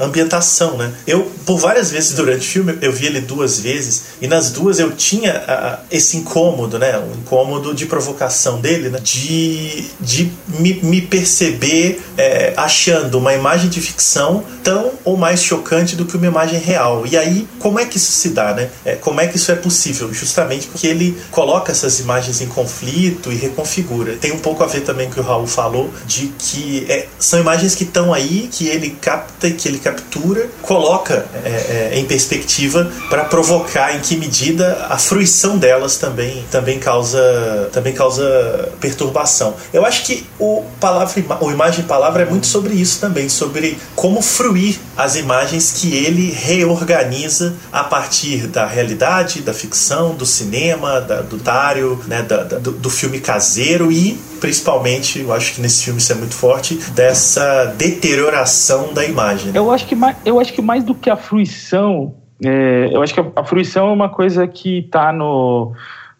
[0.00, 0.92] ambientação, né?
[1.06, 4.78] Eu, por várias vezes durante o filme, eu vi ele duas vezes e nas duas
[4.78, 6.98] eu tinha a, esse incômodo, né?
[6.98, 8.98] O incômodo de provocação dele, né?
[9.02, 15.42] De, de me, me perceber é, é, achando uma imagem de ficção tão ou mais
[15.42, 17.04] chocante do que uma imagem real.
[17.06, 18.70] E aí, como é que isso se dá, né?
[18.82, 20.10] É, como é que isso é possível?
[20.14, 24.16] Justamente porque ele coloca essas imagens em conflito e reconfigura.
[24.16, 27.06] Tem um pouco a ver também com o que o Raul falou, de que é,
[27.18, 31.98] são imagens que estão aí, que ele capta e que ele captura, coloca é, é
[31.98, 38.70] em perspectiva para provocar em que medida a fruição delas também, também, causa, também causa
[38.80, 39.54] perturbação.
[39.72, 44.78] Eu acho que o palavra, o imagem-palavra é muito sobre isso também, sobre como fruir
[44.96, 51.36] as imagens que ele reorganiza a partir da realidade, da ficção, do cinema, da, do
[51.36, 56.00] dário, né, da, da, do, do filme caseiro e principalmente, eu acho que nesse filme
[56.00, 59.52] isso é muito forte, dessa deterioração da imagem.
[59.54, 63.12] Eu acho que mais, eu acho que mais do que a fruição, é, eu acho
[63.12, 65.72] que a, a, fruição é uma coisa que está no,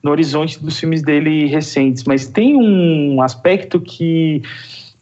[0.02, 4.42] no horizonte dos filmes dele recentes, mas tem um aspecto que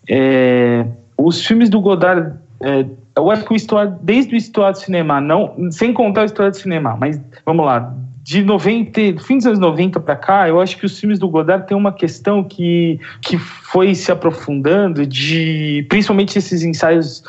[0.09, 0.87] é,
[1.17, 2.87] os filmes do Godard, é,
[3.17, 6.51] eu acho que o história, desde o História do Cinema, não, sem contar o História
[6.51, 10.77] do Cinema, mas vamos lá, de 90, fim dos anos 90 para cá, eu acho
[10.77, 16.39] que os filmes do Godard têm uma questão que, que foi se aprofundando, de principalmente
[16.39, 17.25] esses ensaios,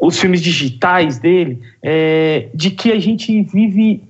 [0.00, 4.02] os filmes digitais dele, é, de que a gente vive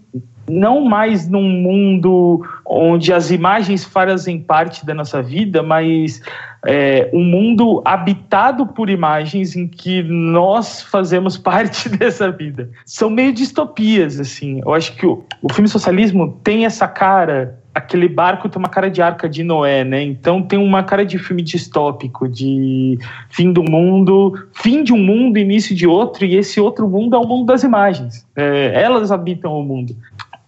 [0.48, 6.20] não mais num mundo onde as imagens fazem parte da nossa vida, mas
[6.66, 12.70] é, um mundo habitado por imagens em que nós fazemos parte dessa vida.
[12.84, 14.60] São meio distopias, assim.
[14.64, 18.90] Eu acho que o, o filme socialismo tem essa cara aquele barco tem uma cara
[18.90, 20.02] de arca de Noé, né?
[20.02, 22.98] Então tem uma cara de filme distópico, de
[23.30, 27.18] fim do mundo, fim de um mundo, início de outro, e esse outro mundo é
[27.18, 28.26] o mundo das imagens.
[28.36, 29.96] É, elas habitam o mundo.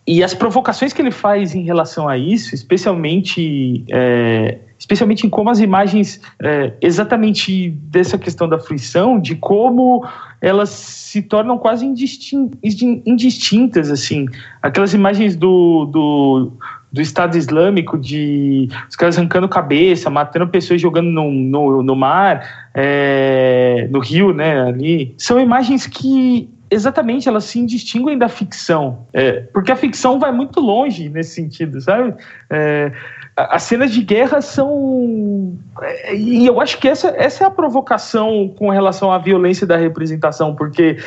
[0.07, 5.49] e as provocações que ele faz em relação a isso, especialmente é, especialmente em como
[5.49, 10.07] as imagens, é, exatamente dessa questão da fruição, de como
[10.43, 14.27] elas se tornam quase indistintas, assim.
[14.61, 16.53] Aquelas imagens do, do,
[16.93, 22.69] do Estado Islâmico, de os caras arrancando cabeça, matando pessoas jogando no, no, no mar,
[22.75, 25.15] é, no rio, né, ali.
[25.17, 30.61] São imagens que exatamente elas se distinguem da ficção, é, porque a ficção vai muito
[30.61, 32.13] longe nesse sentido, sabe?
[32.51, 32.93] É,
[33.37, 35.57] as cenas de guerra são.
[35.83, 39.77] É, e eu acho que essa, essa é a provocação com relação à violência da
[39.77, 40.99] representação, porque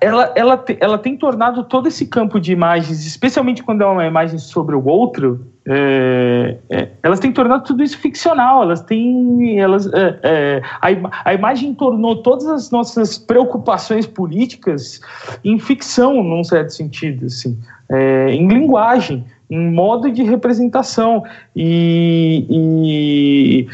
[0.00, 4.38] ela, ela, ela tem tornado todo esse campo de imagens, especialmente quando é uma imagem
[4.38, 9.58] sobre o outro, é, é, elas têm tornado tudo isso ficcional, elas têm.
[9.58, 15.00] Elas, é, é a, a, imagem tornou todas as nossas preocupações políticas
[15.42, 17.58] em ficção, num certo sentido, assim,
[17.88, 19.24] é, em linguagem
[19.54, 21.22] em modo de representação.
[21.54, 23.68] E, e,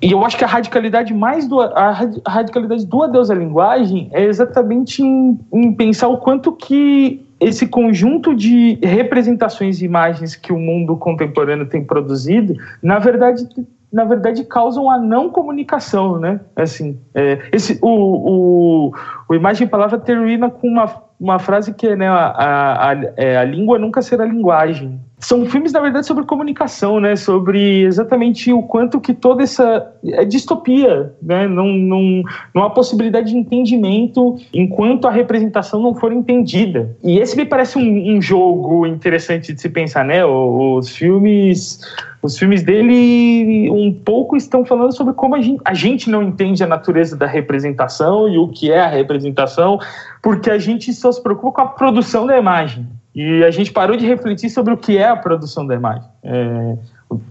[0.00, 1.92] e, eu acho que a radicalidade mais do a
[2.26, 8.34] radicalidade do adeus à linguagem é exatamente em, em pensar o quanto que esse conjunto
[8.34, 13.46] de representações e imagens que o mundo contemporâneo tem produzido, na verdade,
[13.92, 16.40] na verdade causam a não comunicação, né?
[16.54, 18.92] Assim, é, esse, o, o,
[19.28, 23.36] o imagem palavra termina com uma uma frase que é, né, a, a, a, é,
[23.36, 25.00] a, língua nunca será linguagem.
[25.20, 27.16] São filmes, na verdade, sobre comunicação, né?
[27.16, 29.92] Sobre exatamente o quanto que toda essa...
[30.04, 31.48] É distopia, né?
[31.48, 32.22] Não, não,
[32.54, 36.96] não há possibilidade de entendimento enquanto a representação não for entendida.
[37.02, 40.24] E esse me parece um, um jogo interessante de se pensar, né?
[40.24, 41.80] Os filmes
[42.22, 46.62] os filmes dele um pouco estão falando sobre como a gente, a gente não entende
[46.64, 49.78] a natureza da representação e o que é a representação,
[50.22, 52.86] porque a gente só se preocupa com a produção da imagem.
[53.18, 56.08] E a gente parou de refletir sobre o que é a produção da imagem.
[56.22, 56.76] É,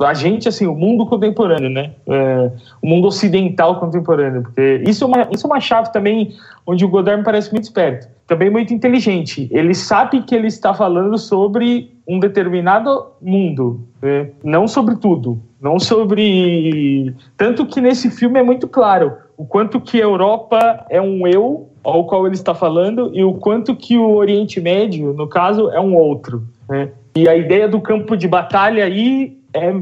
[0.01, 1.91] a gente, assim, o mundo contemporâneo, né?
[2.05, 4.41] É, o mundo ocidental contemporâneo.
[4.41, 6.35] Porque isso é, uma, isso é uma chave também
[6.65, 8.09] onde o Godard me parece muito esperto.
[8.27, 9.47] Também muito inteligente.
[9.49, 14.31] Ele sabe que ele está falando sobre um determinado mundo, né?
[14.43, 15.41] não sobre tudo.
[15.61, 17.15] Não sobre.
[17.37, 21.69] Tanto que nesse filme é muito claro o quanto que a Europa é um eu
[21.83, 25.79] ao qual ele está falando e o quanto que o Oriente Médio, no caso, é
[25.79, 26.43] um outro.
[26.67, 26.89] Né?
[27.15, 29.73] E a ideia do campo de batalha aí é,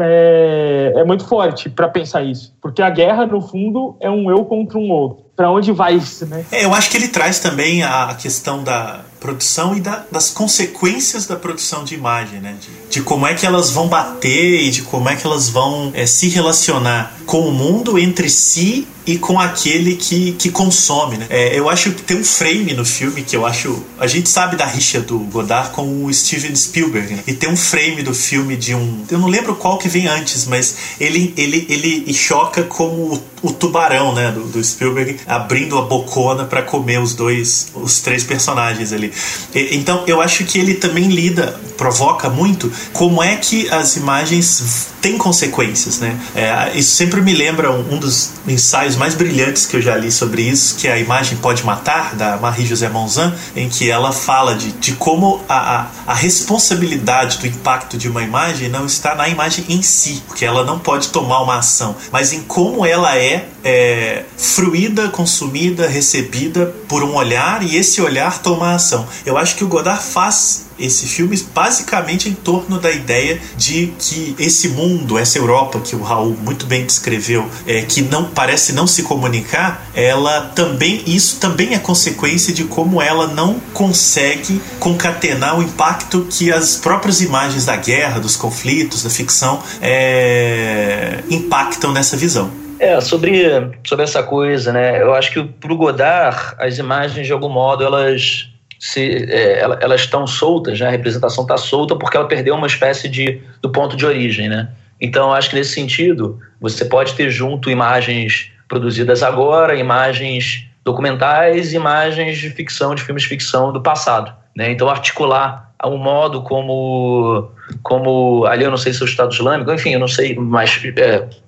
[0.00, 4.44] é, é muito forte para pensar isso, porque a guerra, no fundo, é um eu
[4.44, 5.26] contra um outro.
[5.36, 6.44] Para onde vai isso, né?
[6.50, 11.26] É, eu acho que ele traz também a questão da produção e da, das consequências
[11.26, 12.56] da produção de imagem, né?
[12.60, 15.92] De, de, como é que elas vão bater e de como é que elas vão
[15.94, 21.26] é, se relacionar com o mundo entre si e com aquele que, que consome, né?
[21.28, 23.82] É, eu acho que tem um frame no filme que eu acho...
[23.98, 27.22] A gente sabe da rixa do Godard com o Steven Spielberg, né?
[27.26, 29.04] E tem um frame do filme de um...
[29.10, 33.52] Eu não lembro qual que vem antes, mas ele, ele, ele choca como o, o
[33.52, 34.30] tubarão, né?
[34.30, 37.68] Do, do Spielberg abrindo a bocona para comer os dois...
[37.74, 39.11] Os três personagens ali.
[39.54, 45.18] Então, eu acho que ele também lida, provoca muito como é que as imagens têm
[45.18, 46.16] consequências, né?
[46.34, 50.12] É, isso sempre me lembra um, um dos ensaios mais brilhantes que eu já li
[50.12, 54.54] sobre isso, que é a imagem Pode Matar, da Marie-José Monzan, em que ela fala
[54.54, 59.28] de, de como a, a, a, responsabilidade do impacto de uma imagem não está na
[59.28, 63.48] imagem em si, porque ela não pode tomar uma ação, mas em como ela é,
[63.64, 69.08] é fruída, consumida, recebida por um olhar e esse olhar toma ação.
[69.24, 74.36] Eu acho que o Godard faz esse filme basicamente em torno da ideia de que
[74.38, 78.86] esse mundo, essa Europa que o Raul muito bem descreveu, é, que não parece não
[78.86, 85.62] se comunicar, ela também isso também é consequência de como ela não consegue concatenar o
[85.62, 92.61] impacto que as próprias imagens da guerra, dos conflitos, da ficção é, impactam nessa visão.
[92.82, 95.00] É, sobre, sobre essa coisa, né?
[95.00, 100.00] Eu acho que para o Godard, as imagens, de algum modo, elas se é, elas
[100.00, 100.88] estão soltas, né?
[100.88, 104.68] a representação está solta porque ela perdeu uma espécie de do ponto de origem, né?
[105.00, 112.36] Então acho que nesse sentido você pode ter junto imagens produzidas agora, imagens documentais, imagens
[112.38, 114.72] de ficção, de filmes de ficção do passado, né?
[114.72, 117.50] Então articular o modo como
[117.82, 120.82] como ali eu não sei se é o Estado Islâmico, enfim, eu não sei, mas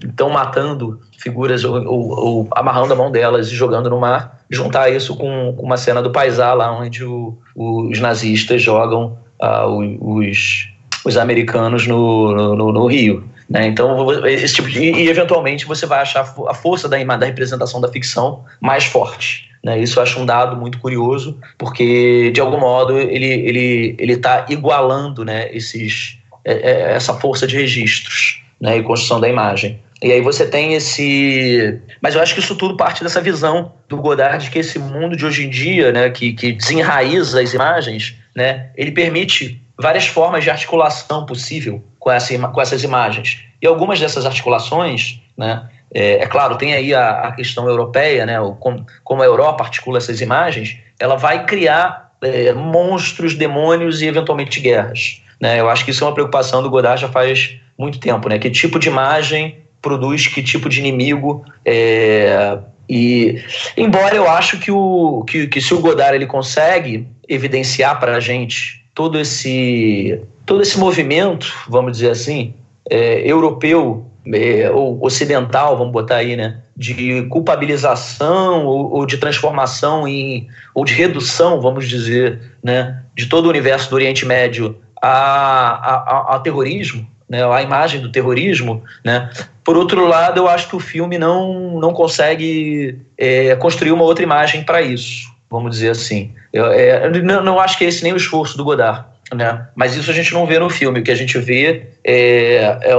[0.01, 4.41] estão é, matando figuras ou, ou, ou, amarrando a mão delas e jogando no mar,
[4.51, 10.19] juntar isso com, com uma cena do Paisá lá onde o, os nazistas jogam uh,
[10.19, 10.69] os,
[11.05, 13.25] os americanos no, no, no Rio.
[13.49, 13.67] Né?
[13.67, 17.89] Então, esse tipo de, e eventualmente você vai achar a força da, da representação da
[17.89, 19.54] ficção mais forte.
[19.65, 19.79] Né?
[19.79, 24.45] Isso eu acho um dado muito curioso, porque de algum modo ele ele ele está
[24.51, 29.81] igualando, né, esses é, é, essa força de registros, né, e construção da imagem.
[30.03, 31.81] E aí você tem esse.
[32.03, 35.17] Mas eu acho que isso tudo parte dessa visão do Godard de que esse mundo
[35.17, 40.45] de hoje em dia, né, que, que desenraiza as imagens, né, ele permite várias formas
[40.45, 43.43] de articulação possível com, essa, com essas imagens.
[43.63, 45.63] E algumas dessas articulações, né,
[45.95, 49.63] é, é claro, tem aí a, a questão europeia, né, o, como, como a Europa
[49.63, 55.23] articula essas imagens, ela vai criar é, monstros, demônios e eventualmente guerras.
[55.41, 55.61] Né?
[55.61, 58.29] Eu acho que isso é uma preocupação do Godard já faz muito tempo.
[58.29, 58.39] Né?
[58.39, 61.45] Que tipo de imagem produz que tipo de inimigo?
[61.65, 63.43] É, e
[63.77, 68.21] embora eu acho que, o, que, que se o Godard ele consegue evidenciar para a
[68.21, 72.55] gente todo esse, todo esse movimento, vamos dizer assim,
[72.89, 80.09] é, europeu é, ou ocidental, vamos botar aí, né, de culpabilização ou, ou, de transformação
[80.09, 85.09] em, ou de redução, vamos dizer, né, de todo o universo do Oriente Médio a,
[85.11, 89.31] a, a, terrorismo, né, a imagem do terrorismo, né?
[89.63, 94.23] Por outro lado, eu acho que o filme não, não consegue é, construir uma outra
[94.23, 96.33] imagem para isso, vamos dizer assim.
[96.53, 99.67] Eu, é, não, não acho que é esse nem o esforço do Godard, né?
[99.75, 101.01] Mas isso a gente não vê no filme.
[101.01, 102.95] O que a gente vê é, é, é,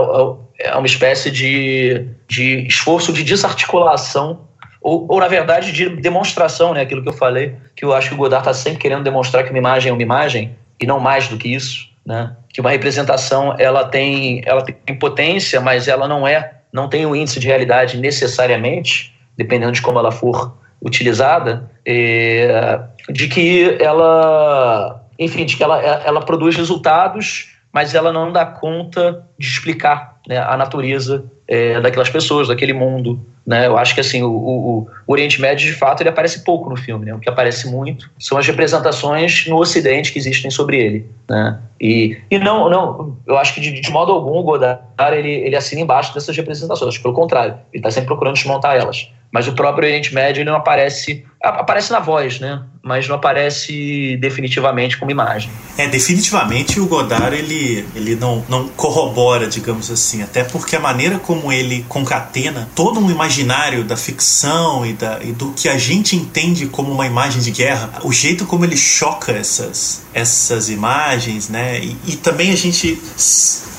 [0.65, 4.47] é uma espécie de, de esforço de desarticulação
[4.81, 6.81] ou, ou, na verdade de demonstração, né?
[6.81, 9.49] Aquilo que eu falei, que eu acho que o Godard está sempre querendo demonstrar que
[9.49, 12.35] uma imagem é uma imagem e não mais do que isso, né?
[12.53, 17.09] Que uma representação ela tem ela tem potência, mas ela não é não tem o
[17.09, 25.03] um índice de realidade necessariamente, dependendo de como ela for utilizada, é, de que ela,
[25.17, 30.37] enfim, de que ela, ela produz resultados, mas ela não dá conta de explicar né,
[30.37, 33.19] a natureza é, daquelas pessoas, daquele mundo.
[33.45, 33.67] Né?
[33.67, 36.77] Eu acho que assim o, o, o, Oriente Médio, de fato, ele aparece pouco no
[36.77, 37.05] filme.
[37.05, 37.13] Né?
[37.13, 41.05] O que aparece muito são as representações no Ocidente que existem sobre ele.
[41.29, 41.59] Né?
[41.79, 45.57] E, e não, não, eu acho que de, de modo algum o Godard ele, ele
[45.57, 46.97] assina embaixo dessas representações.
[46.97, 49.11] Pelo contrário, ele está sempre procurando desmontar elas.
[49.33, 52.61] Mas o próprio Oriente Médio ele não aparece aparece na voz, né?
[52.81, 55.49] Mas não aparece definitivamente como imagem.
[55.77, 61.17] É, definitivamente o Godard ele, ele não, não corrobora, digamos assim, até porque a maneira
[61.19, 66.15] como ele concatena todo um imaginário da ficção e, da, e do que a gente
[66.15, 71.79] entende como uma imagem de guerra, o jeito como ele choca essas, essas imagens, né?
[71.79, 72.99] E, e também a gente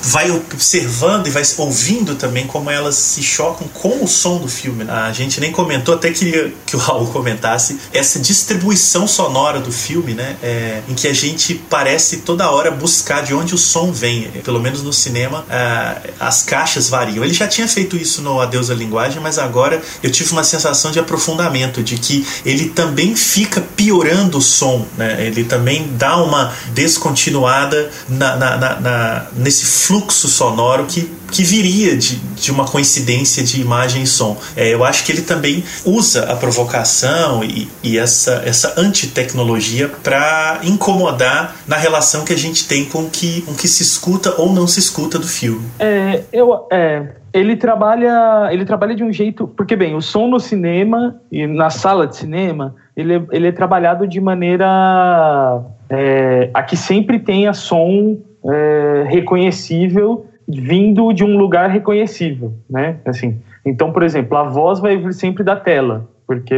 [0.01, 4.85] vai observando e vai ouvindo também como elas se chocam com o som do filme.
[4.89, 7.56] A gente nem comentou, até queria que o Raul comentasse
[7.93, 10.35] essa distribuição sonora do filme, né?
[10.41, 14.29] É, em que a gente parece toda hora buscar de onde o som vem.
[14.43, 17.23] Pelo menos no cinema, é, as caixas variam.
[17.23, 20.91] Ele já tinha feito isso no Adeus à Linguagem, mas agora eu tive uma sensação
[20.91, 25.25] de aprofundamento, de que ele também fica piorando o som, né?
[25.25, 32.15] Ele também dá uma descontinuada na, na, na nesse fluxo sonoro que, que viria de,
[32.15, 34.37] de uma coincidência de imagem e som.
[34.55, 40.59] É, eu acho que ele também usa a provocação e, e essa, essa antitecnologia para
[40.63, 44.67] incomodar na relação que a gente tem com que, com que se escuta ou não
[44.67, 45.65] se escuta do filme.
[45.79, 50.39] É, eu, é, ele trabalha ele trabalha de um jeito porque bem o som no
[50.39, 56.63] cinema e na sala de cinema ele, é, ele é trabalhado de maneira é, a
[56.63, 62.97] que sempre tenha som é, reconhecível vindo de um lugar reconhecível, né?
[63.05, 66.55] Assim, então, por exemplo, a voz vai vir sempre da tela, porque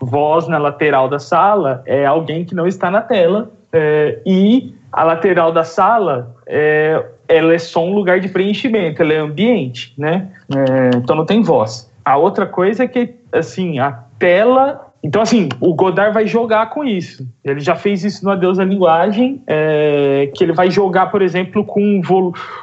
[0.00, 5.04] voz na lateral da sala é alguém que não está na tela é, e a
[5.04, 10.28] lateral da sala é, ela é só um lugar de preenchimento, ela é ambiente, né?
[10.52, 11.88] É, então não tem voz.
[12.04, 16.84] A outra coisa é que assim a tela então, assim, o Godard vai jogar com
[16.84, 17.26] isso.
[17.42, 21.64] Ele já fez isso no Adeus à Linguagem, é, que ele vai jogar, por exemplo,
[21.64, 22.02] com,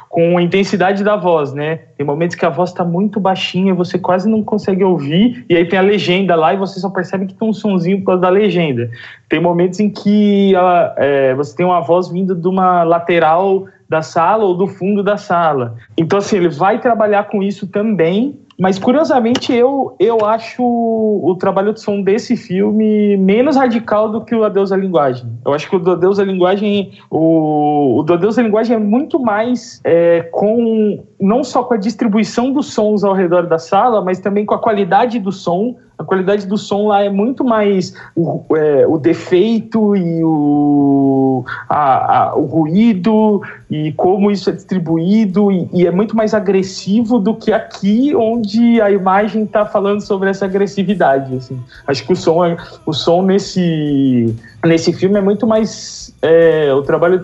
[0.08, 1.80] com a intensidade da voz, né?
[1.96, 5.66] Tem momentos que a voz está muito baixinha, você quase não consegue ouvir, e aí
[5.66, 8.28] tem a legenda lá e você só percebe que tem um sonzinho por causa da
[8.28, 8.88] legenda.
[9.28, 14.00] Tem momentos em que a, é, você tem uma voz vindo de uma lateral da
[14.00, 15.74] sala ou do fundo da sala.
[15.96, 21.72] Então, assim, ele vai trabalhar com isso também, mas curiosamente eu, eu acho o trabalho
[21.72, 25.30] de som desse filme menos radical do que o Adeus à Linguagem.
[25.46, 29.20] Eu acho que o do Adeus à Linguagem, o, o Adeus à Linguagem é muito
[29.20, 34.18] mais é, com não só com a distribuição dos sons ao redor da sala, mas
[34.18, 38.44] também com a qualidade do som A qualidade do som lá é muito mais o,
[38.56, 45.68] é, o defeito e o, a, a, o ruído e como isso é distribuído e,
[45.72, 50.44] e, é muito mais agressivo do que aqui onde a imagem está falando sobre essa
[50.44, 51.36] agressividade.
[51.36, 51.58] Assim.
[51.86, 54.34] Acho que o som, é, o som nesse,
[54.64, 57.20] nesse filme é muito mais é, o trabalho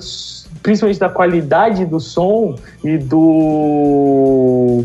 [0.64, 4.84] principalmente da qualidade do som e do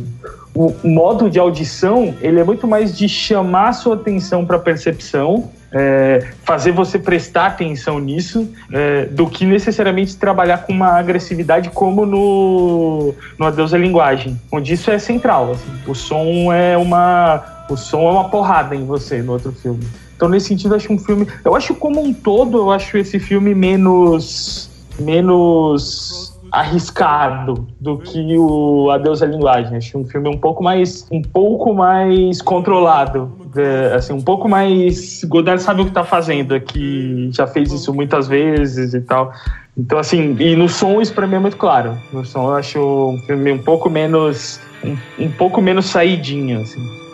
[0.59, 5.49] o modo de audição ele é muito mais de chamar sua atenção para a percepção
[5.71, 12.05] é, fazer você prestar atenção nisso é, do que necessariamente trabalhar com uma agressividade como
[12.05, 15.51] no, no Adeus à Linguagem, onde isso é central.
[15.51, 15.71] Assim.
[15.87, 19.87] O som é uma o som é uma porrada em você no outro filme.
[20.13, 23.17] Então nesse sentido eu acho um filme, eu acho como um todo eu acho esse
[23.17, 29.77] filme menos menos arriscado do que o Adeus à Linguagem.
[29.77, 35.23] Acho um filme um pouco mais um pouco mais controlado, é, assim, um pouco mais
[35.23, 39.31] Godard sabe o que está fazendo, aqui já fez isso muitas vezes e tal.
[39.77, 41.97] Então assim, e no som isso para mim é muito claro.
[42.11, 47.08] No som eu acho um filme um pouco menos um, um pouco menos saidinho assim.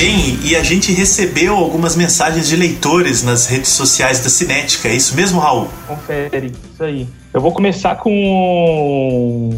[0.00, 4.94] Bem, e a gente recebeu algumas mensagens de leitores nas redes sociais da Cinética, é
[4.94, 5.68] isso mesmo, Raul?
[5.86, 7.06] Confere, isso aí.
[7.34, 9.50] Eu vou começar com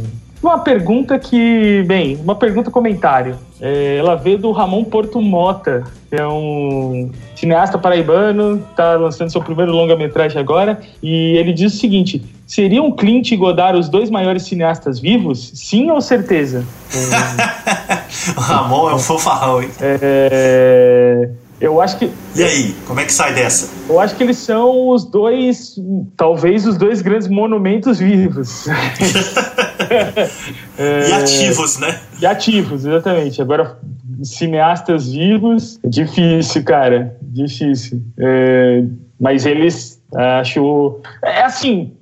[0.42, 3.38] uma pergunta que, bem, uma pergunta comentário.
[3.60, 9.40] É, ela veio do Ramon Porto Mota, que é um cineasta paraibano, está lançando seu
[9.40, 12.20] primeiro longa-metragem agora, e ele diz o seguinte:
[12.52, 15.52] seriam Clint e Godard os dois maiores cineastas vivos?
[15.54, 16.62] Sim ou certeza?
[18.36, 19.70] o Ramon é um fofarrão, hein?
[19.80, 22.10] É, eu acho que.
[22.36, 23.70] E aí, como é que sai dessa?
[23.88, 25.76] Eu acho que eles são os dois,
[26.14, 28.66] talvez os dois grandes monumentos vivos.
[30.76, 32.00] é, e ativos, né?
[32.20, 33.40] E ativos, exatamente.
[33.40, 33.78] Agora,
[34.22, 37.16] cineastas vivos, difícil, cara.
[37.22, 38.02] Difícil.
[38.18, 38.84] É,
[39.18, 41.00] mas eles, acho.
[41.22, 41.92] É assim,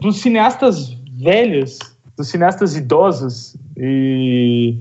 [0.00, 1.78] dos cineastas velhos,
[2.16, 4.80] dos cineastas idosos, e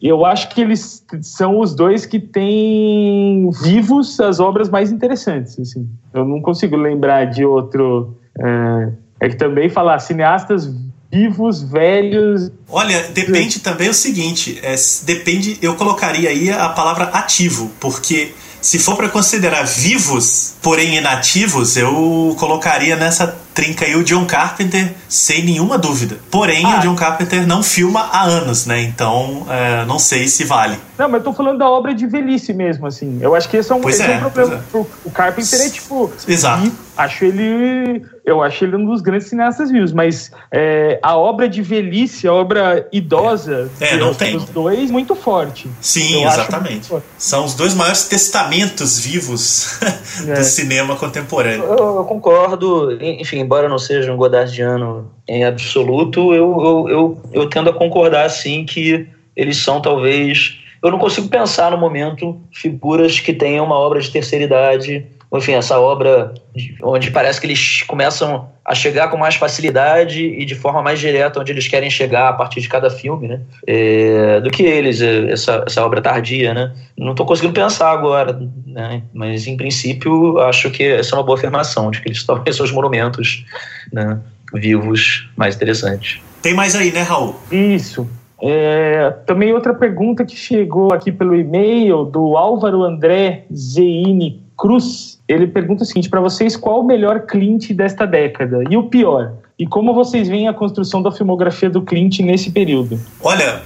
[0.00, 5.58] eu acho que eles são os dois que têm vivos as obras mais interessantes.
[5.58, 5.88] Assim.
[6.12, 8.16] Eu não consigo lembrar de outro.
[8.38, 8.88] É,
[9.20, 10.68] é que também falar cineastas
[11.12, 12.50] vivos, velhos.
[12.68, 14.74] Olha, depende também o seguinte: é,
[15.04, 21.76] depende, eu colocaria aí a palavra ativo, porque se for para considerar vivos, porém inativos,
[21.76, 26.18] eu colocaria nessa trinca aí o John Carpenter sem nenhuma dúvida.
[26.30, 26.78] Porém, ah.
[26.78, 28.82] o John Carpenter não filma há anos, né?
[28.82, 30.78] Então, é, não sei se vale.
[31.02, 33.18] Não, mas eu tô falando da obra de velhice mesmo, assim.
[33.20, 34.64] Eu acho que esse é um, pois esse é, é um problema.
[34.72, 34.78] É.
[35.04, 36.12] O Carpenter é tipo.
[36.28, 36.70] Exato.
[36.96, 38.06] Acho ele.
[38.24, 42.32] Eu acho ele um dos grandes cineastas vivos, mas é, a obra de velhice, a
[42.32, 44.36] obra idosa, é, não tem.
[44.36, 45.68] os dois, muito forte.
[45.80, 46.88] Sim, exatamente.
[47.18, 49.80] São os dois maiores testamentos vivos
[50.24, 50.42] do é.
[50.44, 51.64] cinema contemporâneo.
[51.64, 52.96] Eu, eu concordo.
[53.02, 58.30] Enfim, embora não seja um Godardiano em absoluto, eu, eu, eu, eu tendo a concordar,
[58.30, 60.62] sim, que eles são talvez.
[60.82, 65.06] Eu não consigo pensar no momento figuras que tenham uma obra de terceira idade
[65.38, 66.34] enfim, essa obra
[66.82, 71.40] onde parece que eles começam a chegar com mais facilidade e de forma mais direta
[71.40, 73.40] onde eles querem chegar a partir de cada filme, né?
[73.66, 76.72] É, do que eles, é, essa, essa obra tardia, né?
[76.98, 79.02] Não estou conseguindo pensar agora, né?
[79.14, 82.70] Mas, em princípio, acho que essa é uma boa afirmação, de que eles são os
[82.72, 83.44] monumentos
[83.90, 84.20] né?
[84.52, 86.20] vivos mais interessantes.
[86.42, 87.34] Tem mais aí, né, Raul?
[87.50, 88.06] Isso.
[88.44, 95.20] É, também outra pergunta que chegou aqui pelo e-mail do Álvaro André Zeine Cruz.
[95.28, 99.34] Ele pergunta o seguinte: para vocês, qual o melhor Clint desta década e o pior?
[99.56, 102.98] E como vocês veem a construção da filmografia do Clint nesse período?
[103.22, 103.62] Olha,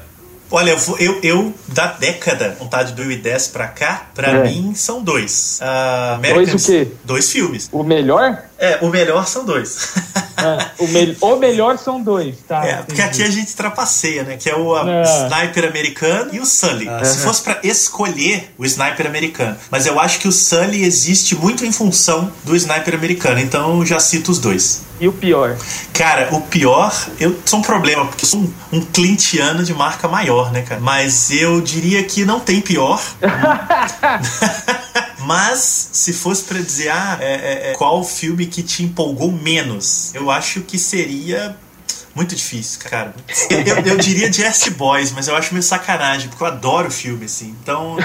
[0.49, 4.43] Olha, eu, eu, eu, da década, vontade de 2010 pra cá, pra é.
[4.45, 5.61] mim são dois.
[5.61, 6.89] Uh, dois o quê?
[7.05, 7.69] Dois filmes.
[7.73, 8.45] O melhor?
[8.59, 9.89] É, o melhor são dois.
[10.37, 12.63] É, o, me o, melhor são dois, tá?
[12.63, 14.37] É, porque aqui a gente trapaceia, né?
[14.37, 15.03] Que é o é.
[15.03, 16.87] Sniper americano e o Sully.
[16.87, 19.57] Ah, Se fosse para escolher o Sniper americano.
[19.71, 23.87] Mas eu acho que o Sully existe muito em função do Sniper americano, então eu
[23.87, 24.83] já cito os dois.
[25.01, 25.57] E o pior?
[25.93, 30.07] Cara, o pior, eu sou um problema, porque eu sou um, um Clintiano de marca
[30.07, 30.81] maior, né, cara?
[30.81, 33.03] Mas eu diria que não tem pior.
[35.27, 40.15] Mas, se fosse para dizer, ah, é, é, é, qual filme que te empolgou menos,
[40.15, 41.57] eu acho que seria
[42.15, 43.13] muito difícil, cara.
[43.51, 46.91] Eu, eu, eu diria Jesse Boys, mas eu acho meio sacanagem, porque eu adoro o
[46.93, 47.57] filme, assim.
[47.61, 47.97] Então,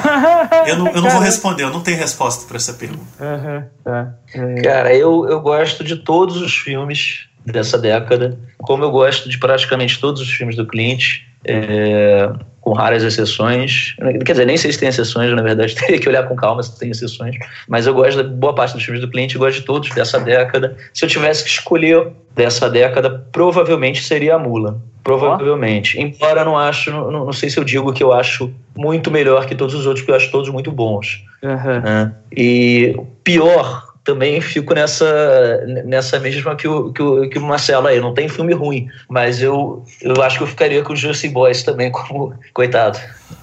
[0.65, 3.05] eu não, eu não vou responder, eu não tenho resposta para essa pergunta.
[3.19, 4.15] Uhum, tá.
[4.33, 4.61] é.
[4.61, 8.35] Cara, eu, eu gosto de todos os filmes dessa década.
[8.57, 13.95] Como eu gosto de praticamente todos os filmes do Clint, é, com raras exceções.
[14.23, 16.77] Quer dizer, nem sei se tem exceções, na verdade, teria que olhar com calma se
[16.79, 17.35] tem exceções.
[17.67, 20.77] Mas eu gosto da boa parte dos filmes do Clint, gosto de todos dessa década.
[20.93, 24.79] Se eu tivesse que escolher dessa década, provavelmente seria a Mula.
[25.03, 25.97] Provavelmente.
[25.97, 26.01] Oh.
[26.01, 29.55] Embora não acho, não, não, sei se eu digo que eu acho muito melhor que
[29.55, 31.25] todos os outros, porque eu acho todos muito bons.
[31.41, 31.81] Uhum.
[31.81, 32.13] Né?
[32.31, 37.99] E pior também fico nessa, nessa mesma que o, que o, que o Marcelo aí.
[37.99, 41.63] Não tem filme ruim, mas eu, eu acho que eu ficaria com o Justin Boys
[41.63, 42.99] também como coitado.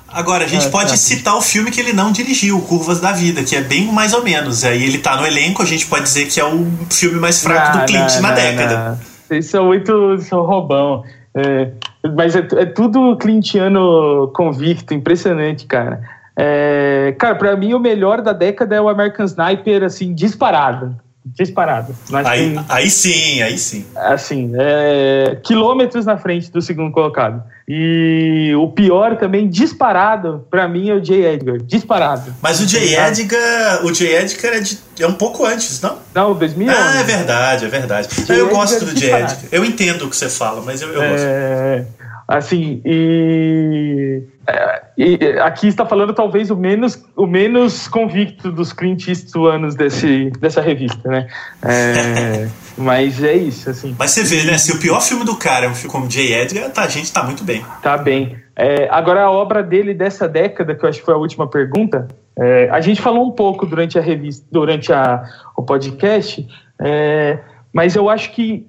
[0.09, 0.97] Agora, a gente é, pode é.
[0.97, 4.25] citar o filme que ele não dirigiu, Curvas da Vida, que é bem mais ou
[4.25, 4.65] menos.
[4.65, 7.77] Aí ele tá no elenco, a gente pode dizer que é o filme mais fraco
[7.77, 9.01] não, do Clint não, na não, década.
[9.27, 11.05] Vocês são muito são roubão.
[11.35, 11.71] É,
[12.17, 16.01] mas é, é tudo clintiano convicto, impressionante, cara.
[16.40, 20.97] É, cara, para mim o melhor da década é o American Sniper, assim, disparado.
[21.27, 21.94] Disparado.
[22.24, 23.85] Aí, aí sim, aí sim.
[23.94, 27.43] Assim, é, quilômetros na frente do segundo colocado.
[27.66, 31.35] E o pior também, disparado, para mim é o J.
[31.35, 31.59] Edgar.
[31.59, 32.35] Disparado.
[32.40, 32.97] Mas o J.
[32.97, 34.06] Edgar, o J.
[34.16, 35.98] Edgar é, de, é um pouco antes, não?
[36.15, 36.81] Não, 2011.
[36.81, 38.09] Ah, é verdade, é verdade.
[38.28, 39.06] Eu gosto do J.
[39.06, 39.39] Edgar.
[39.51, 41.98] Eu entendo o que você fala, mas eu, eu é, gosto.
[42.28, 49.07] Assim, e, é, e aqui está falando talvez o menos, o menos convicto dos Clint
[49.07, 51.29] Eastwoodanos desse, dessa revista, né?
[51.62, 53.95] É, mas é isso, assim.
[53.97, 54.59] Mas você vê, né?
[54.59, 56.35] Se o pior filme do cara é um filme como J.
[56.35, 57.65] Edgar, tá, a gente tá muito bem.
[57.81, 58.37] Tá bem.
[58.57, 62.09] É, agora, a obra dele dessa década, que eu acho que foi a última pergunta,
[62.37, 65.23] é, a gente falou um pouco durante a revista, durante a,
[65.57, 66.45] o podcast,
[66.81, 67.39] é,
[67.73, 68.66] mas eu acho que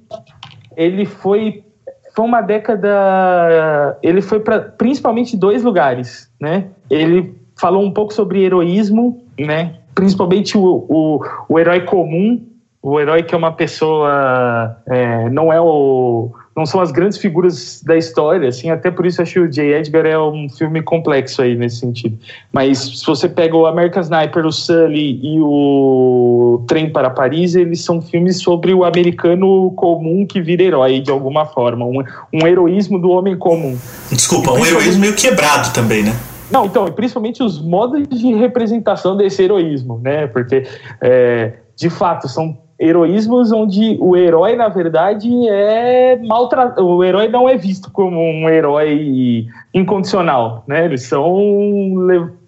[0.77, 1.63] ele foi
[2.19, 3.97] foi uma década.
[4.03, 6.67] Ele foi para principalmente dois lugares, né?
[6.89, 9.75] Ele falou um pouco sobre heroísmo, né?
[9.95, 12.45] Principalmente o, o, o herói comum,
[12.81, 14.75] o herói que é uma pessoa.
[14.85, 16.29] É, não é o
[16.59, 19.75] não são as grandes figuras da história, assim, até por isso acho que o J.
[19.75, 22.19] Edgar é um filme complexo aí nesse sentido.
[22.51, 27.81] Mas se você pega o American Sniper, o Sully e o Trem para Paris, eles
[27.81, 32.03] são filmes sobre o americano comum que vira herói de alguma forma, um,
[32.33, 33.77] um heroísmo do homem comum.
[34.11, 36.13] Desculpa, um heroísmo meio quebrado também, né?
[36.51, 40.27] Não, então, principalmente os modos de representação desse heroísmo, né?
[40.27, 40.63] Porque,
[40.99, 46.85] é, de fato, são heroísmos onde o herói, na verdade, é maltratado.
[46.85, 50.85] O herói não é visto como um herói incondicional, né?
[50.85, 51.37] Eles são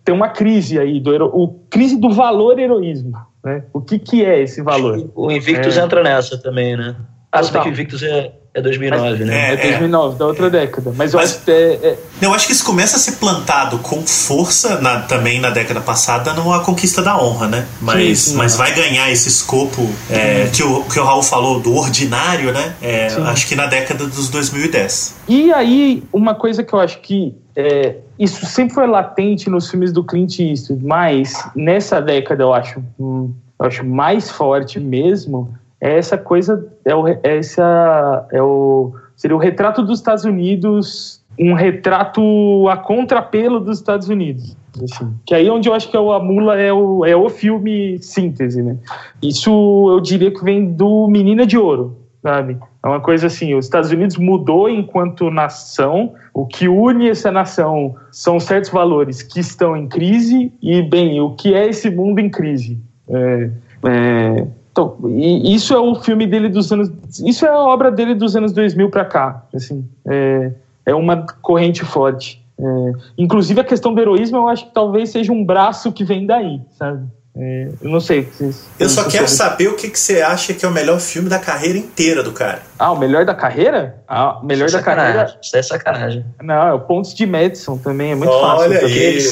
[0.03, 1.29] tem uma crise aí do hero...
[1.31, 3.13] o crise do valor heroísmo,
[3.43, 3.63] né?
[3.73, 5.11] O que que é esse valor?
[5.13, 5.83] O Invictus é...
[5.83, 6.95] entra nessa também, né?
[7.31, 9.49] Ah, que o Invictus é é 2009, mas, né?
[9.49, 10.17] É, é 2009, é.
[10.17, 10.93] da outra década.
[10.95, 13.79] Mas eu mas, acho que é, é, Eu acho que isso começa a ser plantado
[13.79, 17.65] com força na, também na década passada no A Conquista da Honra, né?
[17.81, 21.61] Mas, sim, sim, mas vai ganhar esse escopo é, que, o, que o Raul falou
[21.61, 22.75] do ordinário, né?
[22.81, 25.15] É, acho que na década dos 2010.
[25.29, 29.93] E aí, uma coisa que eu acho que é, isso sempre foi latente nos filmes
[29.93, 35.97] do Clint Eastwood, mas nessa década eu acho, hum, eu acho mais forte mesmo é
[35.97, 41.53] essa coisa, é o, é essa, é o, seria o retrato dos Estados Unidos, um
[41.53, 42.21] retrato
[42.69, 44.55] a contrapelo dos Estados Unidos.
[44.81, 47.27] Assim, que aí é onde eu acho que é a Mula é o, é o
[47.29, 48.77] filme síntese, né?
[49.21, 49.51] Isso
[49.91, 52.57] eu diria que vem do Menina de Ouro, sabe?
[52.83, 57.95] É uma coisa assim, os Estados Unidos mudou enquanto nação, o que une essa nação
[58.11, 62.29] são certos valores que estão em crise e, bem, o que é esse mundo em
[62.29, 62.79] crise?
[63.09, 63.49] É,
[63.85, 66.89] é, então, e isso é o filme dele dos anos.
[67.19, 69.43] Isso é a obra dele dos anos 2000 para cá.
[69.53, 70.51] Assim, é,
[70.85, 72.41] é uma corrente forte.
[72.57, 76.25] É, inclusive a questão do heroísmo, eu acho que talvez seja um braço que vem
[76.25, 77.05] daí, sabe?
[77.35, 78.23] É, eu não sei.
[78.23, 81.29] Vocês, eu só quero saber o que, que você acha que é o melhor filme
[81.29, 82.61] da carreira inteira do cara.
[82.77, 83.95] Ah, o melhor da carreira?
[84.07, 85.37] Ah, o melhor Isso da carreira.
[85.41, 86.25] Isso é sacanagem.
[86.41, 88.85] Não, é o Pontos de Madison também, é muito Olha fácil.
[88.85, 89.25] Olha aí,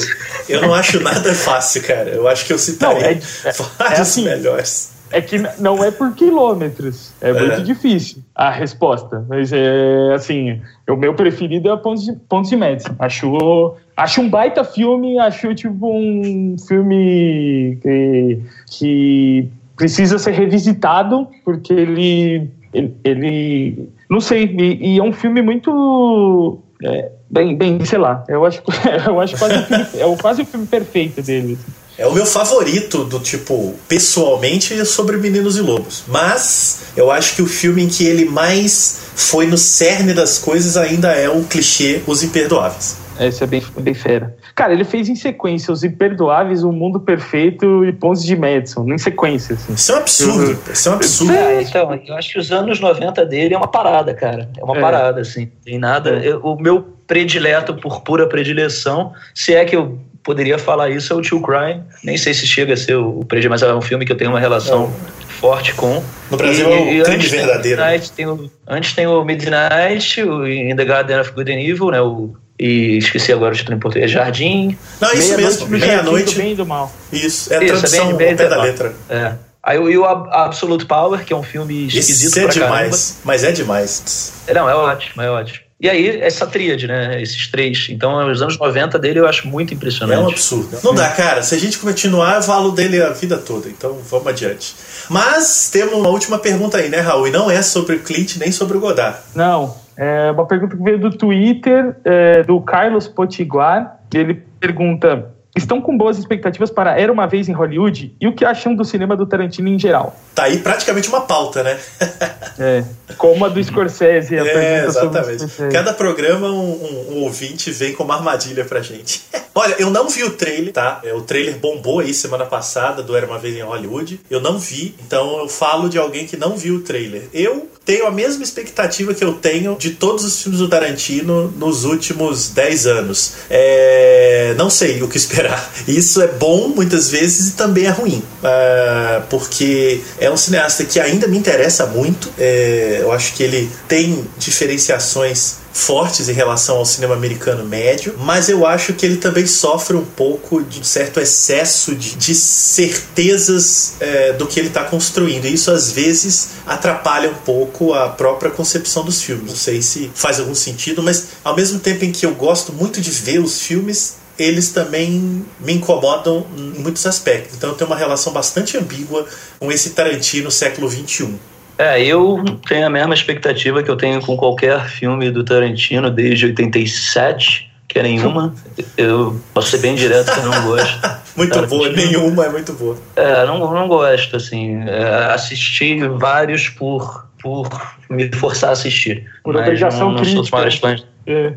[0.48, 2.10] eu não acho nada fácil, cara.
[2.10, 4.99] Eu acho que eu citaria não, é, é, vários é assim, melhores.
[5.12, 7.12] É que não é por quilômetros.
[7.20, 7.32] É, é.
[7.32, 9.24] muito difícil a resposta.
[9.28, 12.56] Mas é assim, o meu preferido é Pontos de, Pontos de.
[12.98, 21.72] Acho, acho um baita filme, acho tipo um filme que, que precisa ser revisitado, porque
[21.72, 27.98] ele, ele, ele não sei, e, e, é um filme muito é, bem, bem, sei
[27.98, 28.62] lá, eu acho,
[29.06, 31.56] eu acho quase o filme, é quase o filme perfeito dele.
[32.00, 36.02] É o meu favorito do tipo, pessoalmente, sobre Meninos e Lobos.
[36.08, 40.78] Mas eu acho que o filme em que ele mais foi no cerne das coisas
[40.78, 42.96] ainda é o clichê Os Imperdoáveis.
[43.20, 44.34] Esse é bem, bem fera.
[44.54, 48.96] Cara, ele fez em sequência Os Imperdoáveis, O Mundo Perfeito e Pontos de Madison, em
[48.96, 49.56] sequência.
[49.56, 49.74] Assim.
[49.74, 50.58] Isso é um absurdo.
[50.72, 51.32] Isso é um absurdo.
[51.34, 54.48] É, então, eu acho que os anos 90 dele é uma parada, cara.
[54.56, 54.80] É uma é.
[54.80, 55.50] parada, assim.
[55.62, 56.12] Tem nada.
[56.12, 56.28] É.
[56.28, 61.16] Eu, o meu predileto por pura predileção, se é que eu poderia falar isso, é
[61.16, 61.82] o True Crime.
[62.02, 64.30] Nem sei se chega a ser o predileto, mas é um filme que eu tenho
[64.30, 65.32] uma relação é.
[65.40, 66.02] forte com.
[66.30, 67.82] No Brasil e, é um crime verdadeiro.
[67.82, 71.90] Midnight, tem o, antes tem o Midnight, o In the Garden of Good and Evil,
[71.90, 72.00] né?
[72.00, 74.76] O e esqueci agora o título em português, Jardim.
[75.00, 76.36] Não, isso meia mesmo, meia-noite.
[76.36, 76.92] Bem do mal.
[77.10, 78.94] Isso, é a tradução isso, é bem, bem da letra.
[79.08, 79.32] É.
[79.62, 83.20] Aí o Absolute Power, que é um filme esquisito Esse é pra demais, caramba.
[83.24, 84.32] mas é demais.
[84.54, 85.69] Não, é ótimo, é ótimo.
[85.80, 87.22] E aí, essa tríade, né?
[87.22, 87.88] Esses três.
[87.88, 90.18] Então, os anos 90 dele eu acho muito impressionante.
[90.18, 90.76] É um absurdo.
[90.84, 91.42] Não dá, cara.
[91.42, 93.68] Se a gente continuar, eu falo dele a vida toda.
[93.68, 94.76] Então, vamos adiante.
[95.08, 97.28] Mas temos uma última pergunta aí, né, Raul?
[97.28, 99.18] E não é sobre o Clint nem sobre o Godard.
[99.34, 99.74] Não.
[99.96, 104.00] É uma pergunta que veio do Twitter, é, do Carlos Potiguar.
[104.12, 105.30] Ele pergunta:
[105.60, 108.14] estão com boas expectativas para Era uma Vez em Hollywood?
[108.20, 110.16] E o que acham do cinema do Tarantino em geral?
[110.34, 111.78] Tá aí praticamente uma pauta, né?
[112.58, 112.84] é,
[113.16, 114.38] como a do Scorsese.
[114.38, 115.46] A é, exatamente.
[115.72, 119.22] Cada programa um, um, um, ouvinte vem com uma armadilha pra gente.
[119.54, 121.00] Olha, eu não vi o trailer, tá?
[121.02, 124.20] É, o trailer bombou aí semana passada do Era uma Vez em Hollywood.
[124.30, 127.28] Eu não vi, então eu falo de alguém que não viu o trailer.
[127.34, 131.84] Eu tenho a mesma expectativa que eu tenho de todos os filmes do Tarantino nos
[131.84, 133.34] últimos 10 anos.
[133.50, 134.54] É...
[134.56, 135.49] Não sei o que esperar.
[135.86, 138.22] Isso é bom muitas vezes e também é ruim.
[138.42, 142.30] Uh, porque é um cineasta que ainda me interessa muito.
[142.38, 142.98] É...
[143.00, 148.66] Eu acho que ele tem diferenciações fortes em relação ao cinema americano médio, mas eu
[148.66, 154.46] acho que ele também sofre um pouco de certo excesso de, de certezas é, do
[154.46, 155.46] que ele está construindo.
[155.46, 159.50] E isso às vezes atrapalha um pouco a própria concepção dos filmes.
[159.50, 163.00] Não sei se faz algum sentido, mas ao mesmo tempo em que eu gosto muito
[163.00, 167.58] de ver os filmes, eles também me incomodam em muitos aspectos.
[167.58, 169.26] Então eu tenho uma relação bastante ambígua
[169.58, 171.34] com esse Tarantino século XXI.
[171.76, 176.46] É, eu tenho a mesma expectativa que eu tenho com qualquer filme do Tarantino desde
[176.46, 178.54] 87, que é nenhuma.
[178.96, 181.10] Eu posso ser bem direto que eu não gosto.
[181.36, 181.78] muito Tarantino.
[181.78, 182.96] boa, nenhuma é muito boa.
[183.16, 184.82] É, não, não gosto, assim.
[184.88, 187.68] É, assisti vários por, por
[188.08, 189.30] me forçar a assistir.
[189.42, 190.34] Por obrigação não, não crítica.
[190.34, 191.06] sou dos maiores fãs.
[191.26, 191.54] É.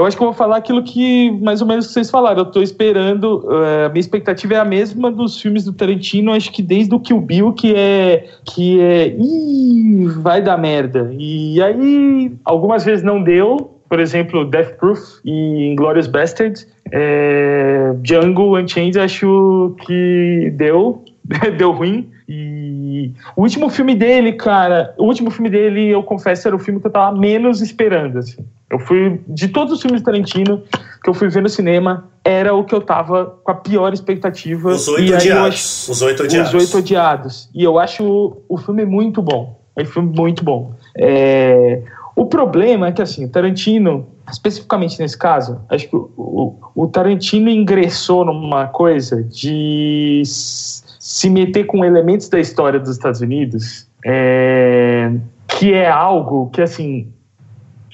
[0.00, 2.38] Eu acho que eu vou falar aquilo que mais ou menos vocês falaram.
[2.38, 3.44] Eu estou esperando.
[3.44, 6.32] Uh, a minha expectativa é a mesma dos filmes do Tarantino.
[6.32, 8.24] Acho que desde o Kill Bill, que é.
[8.46, 9.08] que é.
[9.08, 11.14] Ih, vai dar merda.
[11.18, 13.76] E aí, algumas vezes não deu.
[13.90, 16.66] Por exemplo, Death Proof e Inglourious Bastards.
[16.90, 21.04] É, Django Unchained acho que deu.
[21.58, 22.08] deu ruim.
[22.26, 26.80] E o último filme dele, cara, o último filme dele, eu confesso, era o filme
[26.80, 28.42] que eu tava menos esperando, assim.
[28.70, 30.62] Eu fui, de todos os filmes de Tarantino
[31.02, 34.70] que eu fui ver no cinema, era o que eu tava com a pior expectativa.
[34.70, 35.88] Os Oito Odiados.
[35.88, 36.54] Os Oito Odiados.
[36.54, 37.50] Os Oito Odiados.
[37.54, 39.58] E eu acho o, o filme muito bom.
[39.76, 40.72] É um filme muito bom.
[40.96, 41.82] É,
[42.14, 47.48] o problema é que, assim, Tarantino, especificamente nesse caso, acho que o, o, o Tarantino
[47.48, 55.10] ingressou numa coisa de se meter com elementos da história dos Estados Unidos, é,
[55.48, 57.08] que é algo que, assim,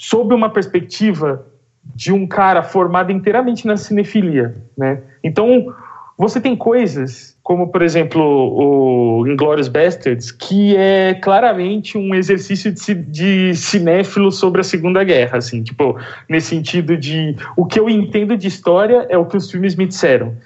[0.09, 1.45] sob uma perspectiva
[1.83, 5.01] de um cara formado inteiramente na cinefilia, né?
[5.23, 5.75] Então,
[6.17, 12.95] você tem coisas como, por exemplo, o Inglourious Bastards, que é claramente um exercício de,
[12.95, 18.37] de cinéfilo sobre a Segunda Guerra, assim, tipo, nesse sentido de o que eu entendo
[18.37, 20.37] de história é o que os filmes me disseram.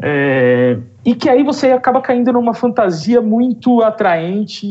[0.00, 4.66] É, e que aí você acaba caindo numa fantasia muito atraente,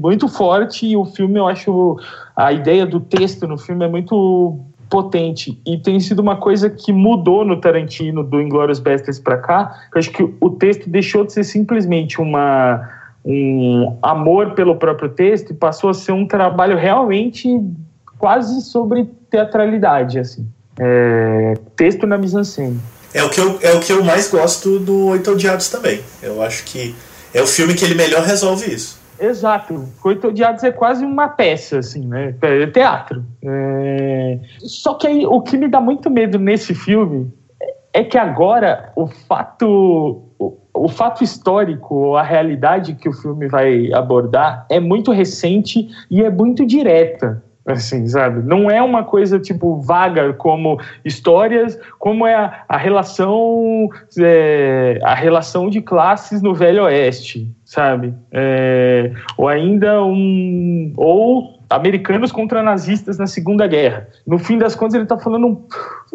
[0.00, 1.96] muito forte, e o filme, eu acho,
[2.34, 6.92] a ideia do texto no filme é muito potente e tem sido uma coisa que
[6.92, 9.72] mudou no Tarantino do Inglourious Basterds para cá.
[9.94, 15.50] Eu acho que o texto deixou de ser simplesmente uma um amor pelo próprio texto
[15.50, 17.60] e passou a ser um trabalho realmente
[18.18, 20.48] quase sobre teatralidade, assim.
[20.78, 22.80] É, texto na mise-en-scène.
[23.12, 26.00] É o, que eu, é o que eu mais gosto do Oito Odiados também.
[26.22, 26.94] Eu acho que
[27.34, 29.00] é o filme que ele melhor resolve isso.
[29.18, 29.88] Exato.
[30.04, 32.34] Oito Odiados é quase uma peça, assim, né?
[32.40, 33.24] É teatro.
[33.44, 34.38] É...
[34.60, 37.30] Só que aí, o que me dá muito medo nesse filme
[37.92, 43.92] é que agora o fato, o, o fato histórico, a realidade que o filme vai
[43.92, 47.42] abordar é muito recente e é muito direta.
[47.66, 48.42] Assim, sabe?
[48.42, 53.88] Não é uma coisa tipo vaga como histórias, como é a, a relação
[54.18, 58.14] é, a relação de classes no Velho Oeste, sabe?
[58.32, 64.08] É, ou ainda um ou americanos contra nazistas na Segunda Guerra.
[64.26, 65.64] No fim das contas, ele está falando,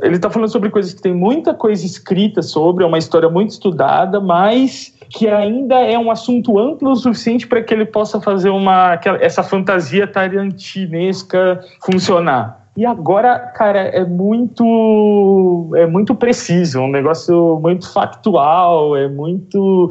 [0.04, 3.52] ele tá falando sobre coisas que tem muita coisa escrita sobre, é uma história muito
[3.52, 8.50] estudada, mas que ainda é um assunto amplo o suficiente para que ele possa fazer
[8.50, 12.66] uma essa fantasia tarantinesca funcionar.
[12.76, 19.90] E agora, cara, é muito é muito preciso, um negócio muito factual, é muito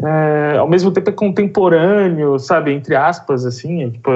[0.00, 4.10] é, ao mesmo tempo é contemporâneo, sabe, entre aspas, assim, é, tipo,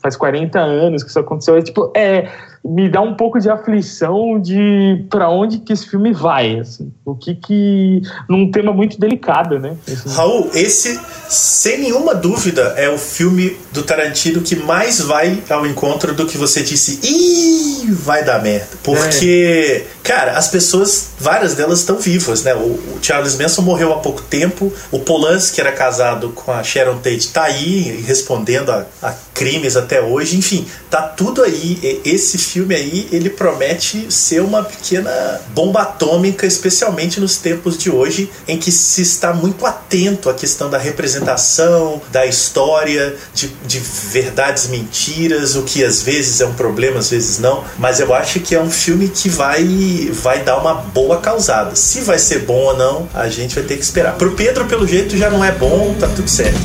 [0.00, 2.28] faz 40 anos que isso aconteceu, é tipo, é,
[2.64, 7.14] me dá um pouco de aflição de para onde que esse filme vai, assim, o
[7.14, 9.76] que que num tema muito delicado, né?
[9.86, 10.08] Assim.
[10.08, 16.14] Raul, esse sem nenhuma dúvida é o filme do Tarantino que mais vai ao encontro
[16.14, 17.00] do que você disse.
[17.02, 20.02] Ih, vai dar merda, porque é.
[20.02, 22.54] cara, as pessoas, várias delas estão vivas, né?
[22.54, 26.64] O, o, Charles Manson morreu há pouco tempo, o Polanski que era casado com a
[26.64, 32.00] Sharon Tate tá aí respondendo a, a crimes até hoje, enfim, tá tudo aí.
[32.04, 38.30] Esse filme aí, ele promete ser uma pequena bomba atômica, especialmente nos tempos de hoje,
[38.46, 44.68] em que se está muito atento à questão da representação, da história, de, de verdades
[44.68, 47.64] mentiras, o que às vezes é um problema, às vezes não.
[47.78, 49.64] Mas eu acho que é um filme que vai,
[50.12, 51.74] vai dar uma boa causada.
[51.74, 54.14] Se vai ser bom ou não, a gente vai ter que esperar.
[54.16, 56.58] Pro Pedro, pelo jeito, já não é bom, tá tudo certo.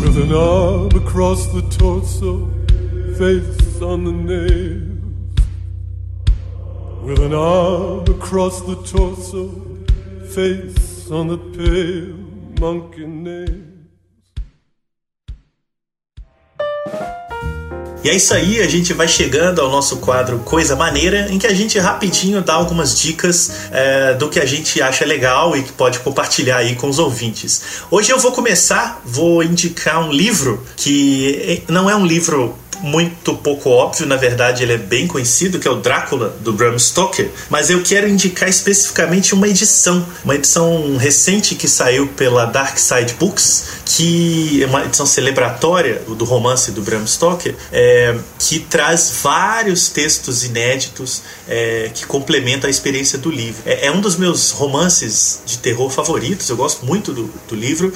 [0.00, 2.48] With an arm across the torso,
[3.18, 4.89] face on the nails.
[7.10, 9.50] With an arm across the torso,
[10.32, 12.14] face on the pale
[12.60, 13.70] monkey nails.
[18.04, 21.48] E é isso aí, a gente vai chegando ao nosso quadro Coisa Maneira, em que
[21.48, 25.72] a gente rapidinho dá algumas dicas é, do que a gente acha legal e que
[25.72, 27.82] pode compartilhar aí com os ouvintes.
[27.90, 33.34] Hoje eu vou começar, vou indicar um livro que é, não é um livro muito
[33.36, 37.30] pouco óbvio, na verdade ele é bem conhecido, que é o Drácula do Bram Stoker,
[37.48, 43.14] mas eu quero indicar especificamente uma edição, uma edição recente que saiu pela Dark Side
[43.18, 49.88] Books, que é uma edição celebratória do romance do Bram Stoker, é, que traz vários
[49.88, 53.62] textos inéditos é, que complementam a experiência do livro.
[53.66, 57.92] É, é, um dos meus romances de terror favoritos, eu gosto muito do, do livro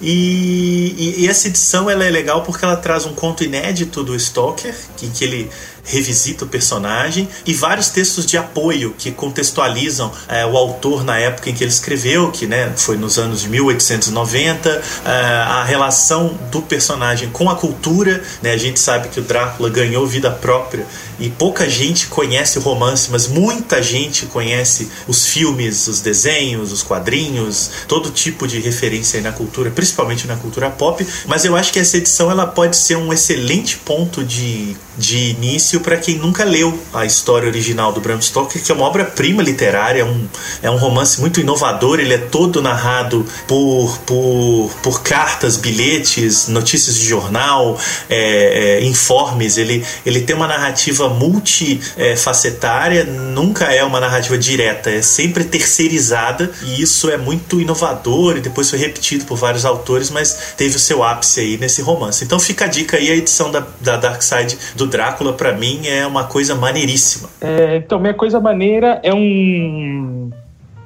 [0.00, 4.18] e, e, e, essa edição ela é legal porque ela traz um conto inédito do
[4.18, 5.50] Stoker, em que ele
[5.88, 11.50] revisita o personagem, e vários textos de apoio que contextualizam é, o autor na época
[11.50, 16.62] em que ele escreveu, que né, foi nos anos de 1890, é, a relação do
[16.62, 18.22] personagem com a cultura.
[18.42, 20.86] Né, a gente sabe que o Drácula ganhou vida própria
[21.18, 26.82] e pouca gente conhece o romance, mas muita gente conhece os filmes, os desenhos, os
[26.82, 31.04] quadrinhos, todo tipo de referência na cultura, principalmente na cultura pop.
[31.26, 35.77] Mas eu acho que essa edição ela pode ser um excelente ponto de, de início
[35.80, 40.02] para quem nunca leu a história original do Bram Stoker, que é uma obra-prima literária,
[40.02, 40.28] é um,
[40.62, 46.96] é um romance muito inovador, ele é todo narrado por, por, por cartas, bilhetes, notícias
[46.96, 47.78] de jornal,
[48.08, 55.02] é, é, informes, ele, ele tem uma narrativa multifacetária, nunca é uma narrativa direta, é
[55.02, 60.54] sempre terceirizada, e isso é muito inovador, e depois foi repetido por vários autores, mas
[60.56, 62.24] teve o seu ápice aí nesse romance.
[62.24, 65.67] Então fica a dica aí, a edição da, da Dark Side do Drácula, para mim,
[65.68, 67.28] mim é uma coisa maneiríssima.
[67.40, 70.30] É, então, minha coisa maneira é um,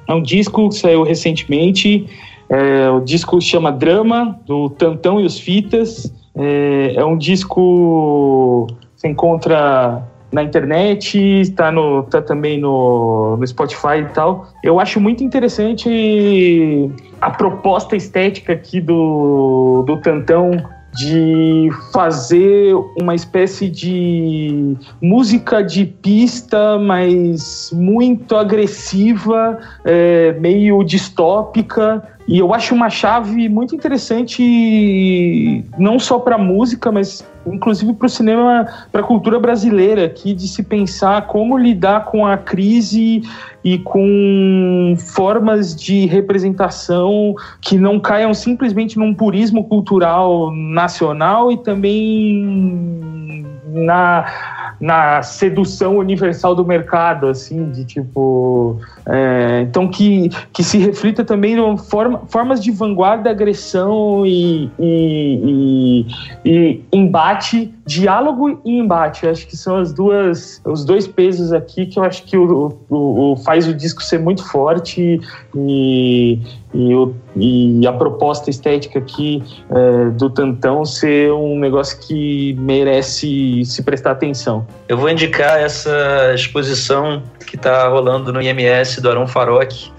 [0.07, 2.05] é um disco que saiu recentemente.
[2.49, 6.11] É, o disco chama Drama, do Tantão e os Fitas.
[6.35, 13.47] É, é um disco que se encontra na internet, está no, tá também no, no
[13.47, 14.47] Spotify e tal.
[14.63, 16.89] Eu acho muito interessante
[17.21, 20.51] a proposta estética aqui do, do Tantão
[20.95, 32.03] de fazer uma espécie de música de pista, mas muito agressiva, é, meio distópica.
[32.27, 38.09] E eu acho uma chave muito interessante, não só para música, mas inclusive para o
[38.09, 43.21] cinema, para a cultura brasileira, aqui de se pensar como lidar com a crise
[43.61, 53.43] e com formas de representação que não caiam simplesmente num purismo cultural nacional e também
[53.73, 58.81] na na sedução universal do mercado, assim, de tipo.
[59.05, 66.05] É, então que, que se reflita também em forma, formas de vanguarda, agressão e, e,
[66.43, 69.25] e, e, embate, diálogo e embate.
[69.25, 72.77] Eu acho que são as duas, os dois pesos aqui que eu acho que o,
[72.89, 75.21] o, o faz o disco ser muito forte
[75.55, 76.39] e,
[76.73, 83.63] e, o, e a proposta estética aqui é, do Tantão ser um negócio que merece
[83.65, 84.65] se prestar atenção.
[84.87, 89.91] Eu vou indicar essa exposição que está rolando no IMS do Arão Farok,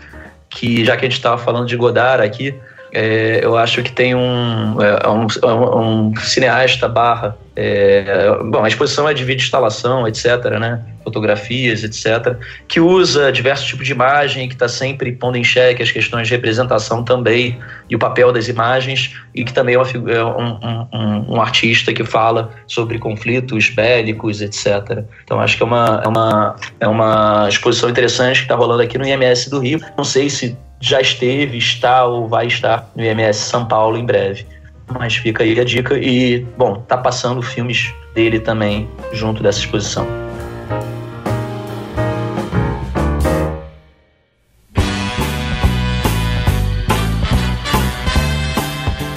[0.50, 2.54] que já que a gente estava falando de Godard aqui,
[2.94, 7.36] é, eu acho que tem um, é, um, um cineasta barra.
[7.56, 10.80] É, bom, a exposição é de vídeo instalação, etc., né?
[11.02, 12.36] Fotografias, etc.,
[12.68, 16.34] que usa diversos tipos de imagem, que está sempre pondo em xeque as questões de
[16.34, 17.58] representação também
[17.90, 20.58] e o papel das imagens, e que também é, uma, é um,
[20.92, 25.04] um, um, artista que fala sobre conflitos bélicos, etc.
[25.24, 28.96] Então acho que é uma, é uma, é uma exposição interessante que está rolando aqui
[28.96, 29.80] no IMS do Rio.
[29.96, 34.46] Não sei se já esteve, está ou vai estar no IMS São Paulo em breve.
[34.98, 40.06] Mas fica aí a dica e, bom, tá passando filmes dele também junto dessa exposição.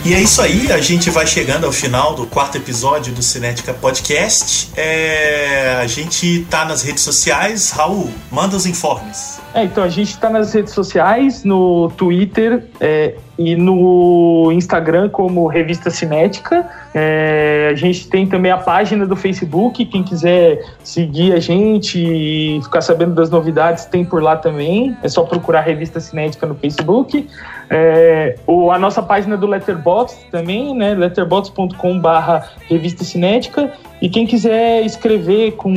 [0.08, 3.74] E é isso aí, a gente vai chegando ao final do quarto episódio do Cinética
[3.74, 4.72] Podcast.
[4.78, 7.72] É, a gente tá nas redes sociais.
[7.72, 9.38] Raul, manda os informes.
[9.54, 15.48] É, então a gente está nas redes sociais, no Twitter é, e no Instagram como
[15.48, 16.66] Revista Cinética.
[16.94, 22.60] É, a gente tem também a página do Facebook, quem quiser seguir a gente e
[22.64, 24.98] ficar sabendo das novidades tem por lá também.
[25.04, 27.28] É só procurar Revista Cinética no Facebook.
[27.70, 30.96] É, o, a nossa página do Letterboxd também, né?
[30.96, 33.72] letterboxd.com/barra Revista Cinética.
[34.02, 35.74] E quem quiser escrever com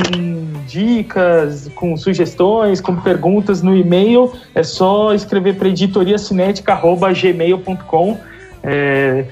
[0.67, 5.67] dicas, com sugestões, com perguntas no e-mail, é só escrever para
[7.51, 8.19] editoriacinética.gmail.com.
[8.63, 9.25] É,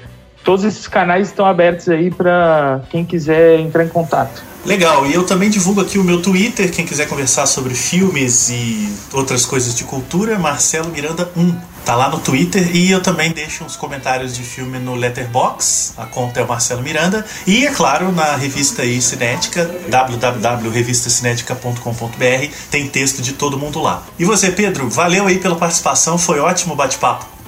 [0.43, 4.49] todos esses canais estão abertos aí para quem quiser entrar em contato.
[4.65, 8.93] Legal, e eu também divulgo aqui o meu Twitter, quem quiser conversar sobre filmes e
[9.13, 11.55] outras coisas de cultura, Marcelo Miranda 1.
[11.85, 16.05] Tá lá no Twitter e eu também deixo uns comentários de filme no Letterbox, a
[16.05, 23.21] conta é o Marcelo Miranda, e é claro, na revista aí Cinética, www.revistacinética.com.br, tem texto
[23.21, 24.03] de todo mundo lá.
[24.19, 27.38] E você, Pedro, valeu aí pela participação, foi ótimo bate-papo.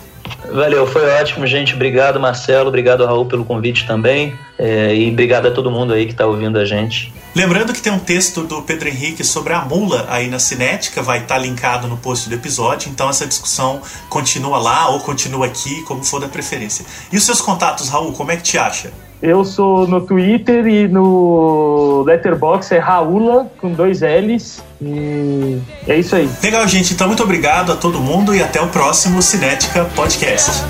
[0.52, 1.74] Valeu, foi ótimo, gente.
[1.74, 2.68] Obrigado, Marcelo.
[2.68, 4.38] Obrigado, Raul, pelo convite também.
[4.58, 7.14] É, e obrigado a todo mundo aí que está ouvindo a gente.
[7.34, 11.20] Lembrando que tem um texto do Pedro Henrique sobre a mula aí na Cinética, vai
[11.20, 15.82] estar tá linkado no post do episódio, então essa discussão continua lá ou continua aqui,
[15.84, 16.86] como for da preferência.
[17.12, 18.92] E os seus contatos, Raul, como é que te acha?
[19.22, 24.64] Eu sou no Twitter e no Letterbox é Raula com dois L's.
[24.82, 26.28] E é isso aí.
[26.42, 26.94] Legal, gente.
[26.94, 30.64] Então, muito obrigado a todo mundo e até o próximo Cinética Podcast.